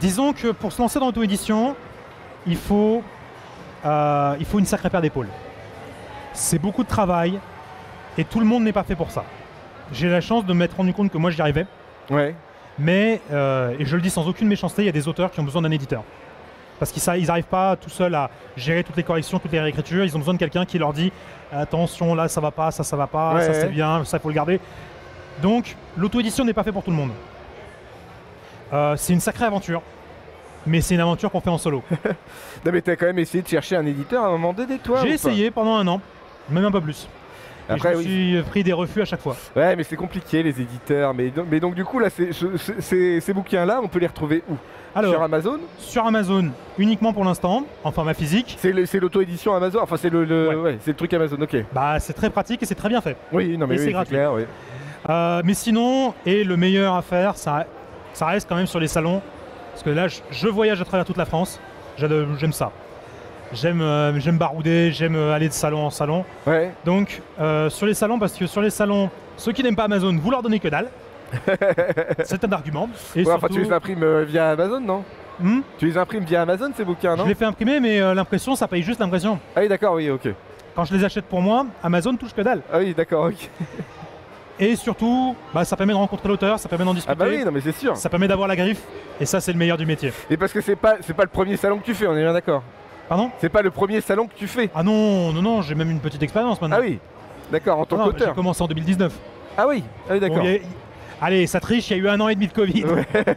Disons 0.00 0.32
que 0.32 0.48
pour 0.48 0.72
se 0.72 0.82
lancer 0.82 0.98
dans 0.98 1.06
l'auto-édition, 1.06 1.76
il 2.46 2.56
faut, 2.56 3.02
euh, 3.84 4.36
il 4.40 4.46
faut 4.46 4.58
une 4.58 4.66
sacrée 4.66 4.90
paire 4.90 5.00
d'épaules. 5.00 5.28
C'est 6.32 6.58
beaucoup 6.58 6.82
de 6.82 6.88
travail 6.88 7.38
et 8.16 8.24
tout 8.24 8.40
le 8.40 8.46
monde 8.46 8.64
n'est 8.64 8.72
pas 8.72 8.82
fait 8.82 8.96
pour 8.96 9.10
ça. 9.10 9.24
J'ai 9.92 10.08
la 10.08 10.20
chance 10.20 10.44
de 10.44 10.52
m'être 10.52 10.76
rendu 10.76 10.92
compte 10.92 11.10
que 11.10 11.18
moi 11.18 11.30
j'y 11.30 11.40
arrivais, 11.40 11.66
Ouais. 12.10 12.34
mais, 12.78 13.20
euh, 13.32 13.74
et 13.78 13.84
je 13.86 13.96
le 13.96 14.02
dis 14.02 14.10
sans 14.10 14.28
aucune 14.28 14.48
méchanceté, 14.48 14.82
il 14.82 14.86
y 14.86 14.88
a 14.88 14.92
des 14.92 15.08
auteurs 15.08 15.30
qui 15.30 15.40
ont 15.40 15.44
besoin 15.44 15.62
d'un 15.62 15.70
éditeur. 15.70 16.02
Parce 16.78 16.92
qu'ils 16.92 17.02
n'arrivent 17.26 17.44
pas 17.44 17.76
tout 17.76 17.90
seuls 17.90 18.14
à 18.14 18.30
gérer 18.56 18.84
toutes 18.84 18.96
les 18.96 19.02
corrections, 19.02 19.38
toutes 19.38 19.52
les 19.52 19.60
réécritures. 19.60 20.04
Ils 20.04 20.14
ont 20.14 20.18
besoin 20.18 20.34
de 20.34 20.38
quelqu'un 20.38 20.64
qui 20.64 20.78
leur 20.78 20.92
dit 20.92 21.12
attention, 21.52 22.14
là 22.14 22.28
ça 22.28 22.40
va 22.40 22.50
pas, 22.50 22.70
ça 22.70 22.84
ça 22.84 22.96
va 22.96 23.06
pas, 23.06 23.34
Ouais, 23.34 23.44
ça 23.44 23.54
c'est 23.54 23.62
ouais. 23.64 23.68
bien, 23.68 24.04
ça 24.04 24.18
il 24.18 24.20
faut 24.20 24.28
le 24.28 24.34
garder. 24.34 24.60
Donc 25.42 25.76
l'auto-édition 25.96 26.44
n'est 26.44 26.52
pas 26.52 26.62
fait 26.62 26.72
pour 26.72 26.82
tout 26.84 26.90
le 26.90 26.96
monde. 26.96 27.10
Euh, 28.72 28.96
c'est 28.96 29.12
une 29.12 29.20
sacrée 29.20 29.46
aventure, 29.46 29.82
mais 30.66 30.80
c'est 30.80 30.94
une 30.94 31.00
aventure 31.00 31.30
qu'on 31.30 31.40
fait 31.40 31.50
en 31.50 31.58
solo. 31.58 31.82
Non, 32.66 32.72
mais 32.72 32.82
t'as 32.82 32.96
quand 32.96 33.06
même 33.06 33.18
essayé 33.20 33.42
de 33.42 33.48
chercher 33.48 33.76
un 33.76 33.86
éditeur 33.86 34.24
à 34.24 34.26
un 34.26 34.32
moment 34.32 34.52
donné, 34.52 34.78
toi 34.78 35.00
J'ai 35.02 35.12
essayé 35.12 35.50
pendant 35.52 35.76
un 35.76 35.86
an, 35.86 36.00
même 36.50 36.64
un 36.64 36.70
peu 36.72 36.80
plus. 36.80 37.08
Et 37.68 37.72
Après, 37.72 37.92
je 37.92 37.98
me 37.98 38.02
oui. 38.02 38.04
suis 38.40 38.42
pris 38.50 38.64
des 38.64 38.72
refus 38.72 39.02
à 39.02 39.04
chaque 39.04 39.20
fois. 39.20 39.36
Ouais, 39.54 39.76
mais 39.76 39.82
c'est 39.84 39.96
compliqué, 39.96 40.42
les 40.42 40.60
éditeurs. 40.60 41.12
Mais, 41.12 41.28
donc- 41.30 41.46
mais 41.50 41.60
donc, 41.60 41.74
du 41.74 41.84
coup, 41.84 41.98
là, 41.98 42.08
ces, 42.10 42.30
ces 43.20 43.32
bouquins-là, 43.34 43.80
on 43.82 43.88
peut 43.88 43.98
les 43.98 44.06
retrouver 44.06 44.42
où? 44.48 44.54
Alors, 44.94 45.12
Sur 45.12 45.22
Amazon? 45.22 45.58
sur 45.78 46.06
Amazon, 46.06 46.48
uniquement 46.78 47.12
pour 47.12 47.24
l'instant, 47.24 47.64
en 47.84 47.92
format 47.92 48.14
physique, 48.14 48.56
C'est 48.58 48.72
l'auto-édition 49.00 49.54
Amazon? 49.54 49.80
Enfin, 49.82 49.96
c'est 49.98 50.08
le, 50.10 50.24
le- 50.24 50.48
Ouais. 50.48 50.54
ouais, 50.54 50.78
c'est 50.80 50.92
le 50.92 50.96
truc 50.96 51.12
Amazon, 51.12 51.36
ok. 51.40 51.56
bah, 51.72 52.00
c'est 52.00 52.14
très 52.14 52.30
pratique 52.30 52.62
et 52.62 52.66
c'est 52.66 52.74
très 52.74 52.88
bien 52.88 53.00
fait. 53.02 53.16
Oui, 53.32 53.56
non, 53.58 53.66
mais 53.66 53.78
oui, 53.78 53.84
c'est 53.84 53.92
gratuit. 53.92 54.14
clair, 54.14 54.32
oui. 54.32 54.42
Euh, 55.08 55.42
mais 55.44 55.54
sinon, 55.54 56.14
et 56.26 56.42
le 56.42 56.56
meilleur 56.56 56.94
à 56.94 57.02
faire, 57.02 57.36
ça, 57.36 57.66
ça 58.14 58.26
reste 58.26 58.48
quand 58.48 58.56
même 58.56 58.66
sur 58.66 58.80
les 58.80 58.88
salons. 58.88 59.20
Parce 59.72 59.82
que 59.84 59.90
là, 59.90 60.08
je, 60.08 60.20
je 60.32 60.48
voyage 60.48 60.80
à 60.80 60.84
travers 60.84 61.04
toute 61.04 61.18
la 61.18 61.26
France. 61.26 61.60
J'aime 61.98 62.52
ça. 62.52 62.72
J'aime 63.52 63.80
euh, 63.80 64.18
j'aime 64.20 64.36
barouder, 64.38 64.92
j'aime 64.92 65.16
euh, 65.16 65.32
aller 65.34 65.48
de 65.48 65.52
salon 65.54 65.86
en 65.86 65.90
salon. 65.90 66.24
Ouais. 66.46 66.70
Donc, 66.84 67.22
euh, 67.40 67.70
sur 67.70 67.86
les 67.86 67.94
salons, 67.94 68.18
parce 68.18 68.34
que 68.34 68.46
sur 68.46 68.60
les 68.60 68.70
salons, 68.70 69.10
ceux 69.36 69.52
qui 69.52 69.62
n'aiment 69.62 69.76
pas 69.76 69.84
Amazon, 69.84 70.14
vous 70.16 70.30
leur 70.30 70.42
donnez 70.42 70.60
que 70.60 70.68
dalle. 70.68 70.88
C'est 72.24 72.44
un 72.44 72.52
argument. 72.52 72.88
Et 73.14 73.24
Ouais, 73.24 73.32
enfin, 73.32 73.46
tu 73.48 73.54
surtout- 73.54 73.68
les 73.68 73.74
imprimes 73.74 74.02
euh, 74.02 74.24
via 74.26 74.50
Amazon, 74.50 74.80
non 74.80 75.04
Hmm 75.40 75.60
Tu 75.78 75.86
les 75.86 75.96
imprimes 75.96 76.24
via 76.24 76.42
Amazon, 76.42 76.70
ces 76.76 76.84
bouquins, 76.84 77.14
je 77.16 77.22
non 77.22 77.28
les 77.28 77.34
fais 77.34 77.44
imprimer, 77.44 77.78
mais 77.80 78.00
l'impression, 78.14 78.56
ça 78.56 78.66
paye 78.66 78.82
juste 78.82 78.98
l'impression. 78.98 79.38
Ah 79.54 79.60
oui, 79.60 79.68
d'accord, 79.68 79.94
oui, 79.94 80.10
ok. 80.10 80.28
Quand 80.74 80.84
je 80.84 80.94
les 80.94 81.04
achète 81.04 81.26
pour 81.26 81.40
moi, 81.40 81.64
Amazon 81.82 82.16
touche 82.16 82.34
que 82.34 82.40
dalle. 82.40 82.60
Ah 82.72 82.78
oui, 82.78 82.92
d'accord, 82.92 83.26
ok. 83.26 83.48
Et 84.60 84.74
surtout, 84.74 85.36
bah, 85.54 85.64
ça 85.64 85.76
permet 85.76 85.92
de 85.92 85.98
rencontrer 85.98 86.28
l'auteur, 86.28 86.58
ça 86.58 86.68
permet 86.68 86.84
d'en 86.84 86.92
discuter. 86.94 87.12
Ah 87.16 87.24
bah 87.24 87.30
oui, 87.30 87.44
non, 87.44 87.52
mais 87.52 87.60
c'est 87.60 87.70
sûr. 87.76 87.96
Ça 87.96 88.08
permet 88.08 88.26
d'avoir 88.26 88.48
la 88.48 88.56
griffe, 88.56 88.82
et 89.20 89.24
ça 89.24 89.40
c'est 89.40 89.52
le 89.52 89.58
meilleur 89.58 89.76
du 89.76 89.86
métier. 89.86 90.12
Et 90.28 90.36
parce 90.36 90.52
que 90.52 90.60
c'est 90.60 90.74
pas, 90.74 90.96
c'est 91.00 91.14
pas 91.14 91.22
le 91.22 91.28
premier 91.28 91.56
salon 91.56 91.78
que 91.78 91.84
tu 91.84 91.94
fais, 91.94 92.08
on 92.08 92.16
est 92.16 92.22
bien 92.22 92.32
d'accord. 92.32 92.64
Pardon 93.08 93.30
C'est 93.38 93.48
pas 93.48 93.62
le 93.62 93.70
premier 93.70 94.00
salon 94.00 94.26
que 94.26 94.34
tu 94.34 94.46
fais. 94.46 94.70
Ah 94.74 94.82
non, 94.82 95.32
non, 95.32 95.42
non, 95.42 95.62
j'ai 95.62 95.74
même 95.74 95.90
une 95.90 96.00
petite 96.00 96.22
expérience 96.22 96.60
maintenant. 96.60 96.76
Ah 96.78 96.84
oui, 96.84 96.98
d'accord, 97.50 97.78
en 97.78 97.86
tant 97.86 97.96
Ah 98.00 98.04
J'ai 98.06 98.12
qu'auteur. 98.12 98.34
commencé 98.34 98.62
en 98.62 98.66
2019. 98.68 99.12
Ah 99.56 99.66
oui, 99.66 99.82
ah 100.08 100.12
oui, 100.12 100.20
d'accord. 100.20 100.42
Bon, 100.42 100.58
Allez, 101.20 101.48
ça 101.48 101.58
triche, 101.58 101.90
il 101.90 101.96
y 101.96 102.00
a 102.00 102.02
eu 102.04 102.08
un 102.08 102.20
an 102.20 102.28
et 102.28 102.36
demi 102.36 102.46
de 102.46 102.52
Covid. 102.52 102.84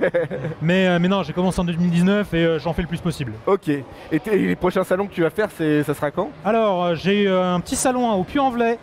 mais, 0.62 0.88
euh, 0.88 1.00
mais 1.02 1.08
non, 1.08 1.24
j'ai 1.24 1.34
commencé 1.34 1.60
en 1.60 1.64
2019 1.64 2.32
et 2.34 2.38
euh, 2.38 2.60
j'en 2.60 2.74
fais 2.74 2.84
le 2.84 2.88
plus 2.88 3.00
possible. 3.00 3.34
Ok. 3.48 3.70
Et, 3.70 3.84
les 4.32 4.56
prochains 4.56 4.84
salons 4.84 5.08
que 5.08 5.14
tu 5.14 5.24
vas 5.24 5.32
faire, 5.32 5.50
ça 5.50 5.94
sera 5.94 6.12
quand? 6.12 6.30
Alors, 6.46 6.84
euh, 6.84 6.96
j'ai 6.96 7.28
un 7.28 7.60
petit 7.60 7.76
salon 7.76 8.12
hein, 8.12 8.14
au 8.14 8.24
Puy-en-Velay, 8.24 8.78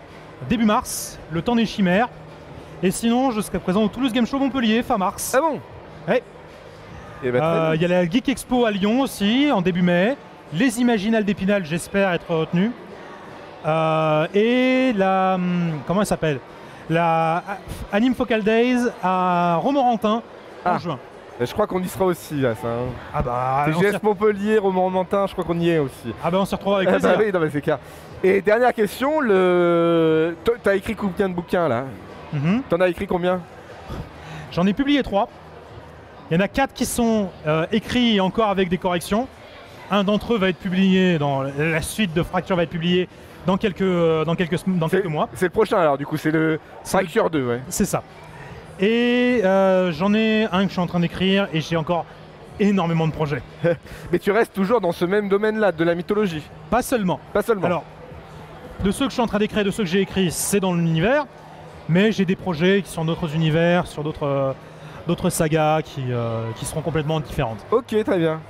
début 0.49 0.65
mars, 0.65 1.17
le 1.31 1.43
temps 1.43 1.55
des 1.55 1.67
chimères. 1.67 2.09
Et 2.83 2.91
sinon, 2.91 3.31
jusqu'à 3.31 3.61
présent 3.61 3.85
au 3.85 3.89
Toulouse 3.89 4.13
Game 4.13 4.27
Show 4.27 4.39
Montpellier, 4.41 4.83
fin 4.83 4.99
mars. 4.99 5.33
Ah 5.37 5.43
bon? 5.43 5.61
Ouais. 6.09 6.23
Bah, 7.23 7.29
Euh, 7.29 7.71
bien. 7.71 7.75
Il 7.75 7.83
y 7.83 7.85
a 7.85 7.89
la 7.89 8.09
Geek 8.09 8.29
Expo 8.29 8.65
à 8.65 8.71
Lyon 8.73 9.01
aussi, 9.01 9.49
en 9.53 9.63
début 9.63 9.83
mai. 9.83 10.17
Les 10.53 10.81
Imaginales 10.81 11.25
d'Épinal, 11.25 11.65
j'espère 11.65 12.13
être 12.13 12.31
retenu. 12.31 12.71
Euh, 13.67 14.27
et 14.35 14.93
la. 14.97 15.35
hum, 15.35 15.81
Comment 15.87 16.01
elle 16.01 16.07
s'appelle? 16.07 16.41
La 16.89 17.43
Anime 17.93 18.15
Focal 18.15 18.43
Days 18.43 18.79
à 19.03 19.57
Romorantin 19.63 20.23
en 20.65 20.71
Ah. 20.71 20.79
juin. 20.79 20.99
Je 21.41 21.53
crois 21.53 21.67
qu'on 21.69 21.81
y 21.81 21.87
sera 21.89 22.07
aussi, 22.07 22.35
là, 22.41 22.55
ça. 22.57 22.67
hein. 22.67 22.87
Ah 23.15 23.23
bah, 23.23 23.67
TGS 23.67 24.03
Montpellier, 24.03 24.59
Romorantin, 24.59 25.27
je 25.29 25.33
crois 25.33 25.45
qu'on 25.45 25.59
y 25.61 25.69
est 25.71 25.79
aussi. 25.79 26.13
ah 26.25 26.31
bah 26.33 26.39
on 26.41 26.45
s'y 26.45 26.55
retrouvera 26.55 26.79
avec 26.79 26.89
Ah 26.89 26.93
plaisir. 26.93 27.11
bah 27.17 27.23
oui, 27.25 27.31
non, 27.33 27.39
mais 27.41 27.51
c'est 27.51 27.61
clair. 27.61 27.79
Et 28.25 28.41
dernière 28.43 28.73
question, 28.75 29.21
le... 29.21 30.35
T'as 30.65 30.75
écrit 30.75 30.97
combien 30.97 31.29
de 31.29 31.35
bouquins, 31.35 31.69
là? 31.69 31.85
Mhm. 32.33 32.63
T'en 32.69 32.81
as 32.81 32.89
écrit 32.89 33.07
combien? 33.07 33.41
J'en 34.51 34.67
ai 34.67 34.73
publié 34.73 35.01
trois. 35.05 35.29
Il 36.31 36.35
y 36.35 36.41
en 36.41 36.41
a 36.43 36.49
quatre 36.49 36.75
qui 36.75 36.85
sont 36.87 37.31
euh, 37.47 37.67
écrits 37.71 38.19
encore 38.21 38.49
avec 38.49 38.69
des 38.69 38.79
corrections. 38.79 39.29
Un 39.91 40.05
d'entre 40.05 40.35
eux 40.35 40.39
va 40.39 40.49
être 40.49 40.59
publié 40.59 41.19
dans 41.19 41.43
la 41.43 41.83
suite 41.83 42.13
de 42.13 42.23
Fracture 42.23 42.57
va 42.57 42.65
être 42.65 42.71
publié 42.71 43.09
dans 43.47 43.57
quelques 43.57 43.83
euh, 43.83 44.25
dans 44.25 44.35
quelques 44.35 44.59
dans 44.67 44.89
quelques 44.89 45.07
mois. 45.07 45.29
C'est 45.35 45.47
le 45.47 45.51
prochain, 45.51 45.79
alors, 45.79 45.97
du 45.97 46.05
coup, 46.05 46.17
c'est 46.17 46.31
le 46.31 46.61
Fracture 46.85 47.31
2, 47.31 47.47
ouais. 47.47 47.61
C'est 47.69 47.87
ça. 47.87 48.03
Et 48.81 49.41
euh, 49.45 49.91
j'en 49.93 50.15
ai 50.15 50.47
un 50.53 50.63
que 50.63 50.69
je 50.69 50.73
suis 50.73 50.81
en 50.81 50.87
train 50.87 51.01
d'écrire 51.01 51.49
et 51.53 51.61
j'ai 51.61 51.77
encore 51.77 52.05
énormément 52.61 53.07
de 53.07 53.13
projets. 53.13 53.43
Mais 54.13 54.19
tu 54.19 54.31
restes 54.31 54.53
toujours 54.53 54.81
dans 54.81 54.93
ce 54.93 55.05
même 55.05 55.29
domaine-là, 55.29 55.73
de 55.73 55.85
la 55.85 55.95
mythologie. 55.95 56.43
Pas 56.71 56.83
seulement. 56.83 57.19
Pas 57.33 57.43
seulement. 57.43 57.67
Alors, 57.67 57.85
de 58.85 58.91
ceux 58.91 59.07
que 59.07 59.11
je 59.11 59.15
suis 59.15 59.23
en 59.23 59.27
train 59.27 59.39
d'écrire, 59.39 59.65
de 59.65 59.71
ceux 59.71 59.85
que 59.85 59.89
j'ai 59.89 60.01
écrits, 60.01 60.31
c'est 60.31 60.61
dans 60.61 60.75
l'univers, 60.75 61.27
mais 61.89 62.13
j'ai 62.13 62.25
des 62.25 62.37
projets 62.37 62.83
qui 62.83 62.91
sont 62.91 63.05
d'autres 63.05 63.35
univers, 63.35 63.87
sur 63.87 64.05
d'autres 64.05 64.27
euh, 64.27 64.53
d'autres 65.07 65.31
sagas 65.31 65.81
qui, 65.83 66.05
euh, 66.11 66.51
qui 66.57 66.67
seront 66.67 66.83
complètement 66.83 67.19
différentes. 67.19 67.65
Ok, 67.71 67.97
très 68.05 68.19
bien. 68.19 68.41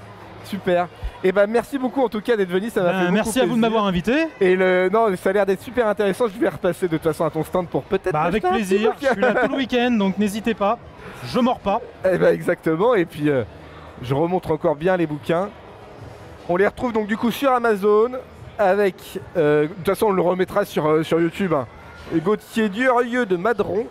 Super. 0.45 0.89
Et 1.25 1.33
ben 1.33 1.47
merci 1.49 1.79
beaucoup 1.79 2.03
en 2.03 2.09
tout 2.09 2.21
cas 2.21 2.37
d'être 2.37 2.49
venu, 2.51 2.71
ça 2.71 2.83
m'a 2.83 2.93
fait 2.93 3.01
beaucoup 3.03 3.13
merci 3.15 3.41
à 3.41 3.47
vous 3.47 3.57
de 3.57 3.61
m'avoir 3.61 3.85
invité. 3.87 4.29
Et 4.41 4.55
le 4.55 4.89
non, 4.93 5.09
ça 5.17 5.31
a 5.31 5.33
l'air 5.33 5.47
d'être 5.47 5.61
super 5.63 5.87
intéressant. 5.89 6.27
Je 6.29 6.39
vais 6.41 6.49
repasser 6.49 6.87
de 6.87 6.97
toute 6.97 7.03
façon 7.05 7.25
à 7.25 7.31
ton 7.31 7.43
stand 7.45 7.69
pour 7.69 7.83
peut-être. 7.83 8.13
Bah, 8.13 8.23
avec 8.23 8.45
plaisir. 8.45 8.95
Je 9.01 9.07
suis 9.09 9.21
là 9.21 9.35
tout 9.35 9.51
le 9.51 9.57
week-end, 9.57 9.91
donc 9.91 10.17
n'hésitez 10.19 10.55
pas. 10.55 10.79
Je 11.27 11.41
mords 11.41 11.59
pas. 11.61 11.81
Eh 12.11 12.17
ben 12.19 12.33
exactement. 12.33 12.95
Et 12.95 13.05
puis 13.05 13.29
euh, 13.29 13.43
je 14.03 14.15
remontre 14.15 14.53
encore 14.53 14.77
bien 14.77 14.97
les 14.97 15.07
bouquins. 15.07 15.49
On 16.49 16.57
les 16.57 16.67
retrouve 16.67 16.93
donc 16.93 17.09
du 17.09 17.17
coup 17.17 17.31
sur 17.31 17.51
Amazon 17.53 18.13
avec. 18.59 19.21
euh, 19.37 19.65
de 19.65 19.69
toute 19.69 19.87
façon, 19.87 20.07
on 20.07 20.13
le 20.13 20.23
remettra 20.23 20.65
sur, 20.65 20.87
euh, 20.87 21.03
sur 21.03 21.21
YouTube. 21.21 21.53
hein. 21.53 21.67
Gauthier 22.17 22.69
Durieux 22.69 23.27
de 23.27 23.37
Madron. 23.37 23.87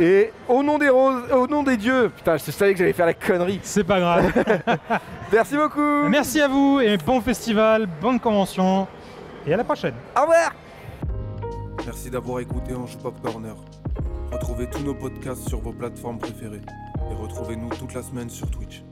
Et 0.00 0.32
au 0.48 0.64
nom 0.64 0.78
des 0.78 0.88
roses, 0.88 1.22
au 1.32 1.46
nom 1.46 1.62
des 1.62 1.76
dieux. 1.76 2.10
Putain, 2.16 2.36
je 2.36 2.50
savais 2.50 2.72
que 2.72 2.80
j'allais 2.80 2.92
faire 2.92 3.06
la 3.06 3.14
connerie. 3.14 3.60
C'est 3.62 3.84
pas 3.84 4.00
grave. 4.00 4.32
Merci 5.34 5.56
beaucoup. 5.56 6.08
Merci 6.08 6.40
à 6.40 6.46
vous 6.46 6.78
et 6.78 6.96
bon 6.96 7.20
festival, 7.20 7.88
bonne 8.00 8.20
convention. 8.20 8.86
Et 9.44 9.52
à 9.52 9.56
la 9.56 9.64
prochaine. 9.64 9.94
Au 10.16 10.20
revoir. 10.20 10.54
Merci 11.84 12.08
d'avoir 12.08 12.38
écouté 12.38 12.72
Ange 12.72 12.96
Pop 12.98 13.20
Corner. 13.20 13.56
Retrouvez 14.30 14.70
tous 14.70 14.84
nos 14.84 14.94
podcasts 14.94 15.48
sur 15.48 15.58
vos 15.58 15.72
plateformes 15.72 16.18
préférées 16.18 16.60
et 17.10 17.14
retrouvez-nous 17.14 17.68
toute 17.70 17.94
la 17.94 18.02
semaine 18.02 18.30
sur 18.30 18.48
Twitch. 18.48 18.84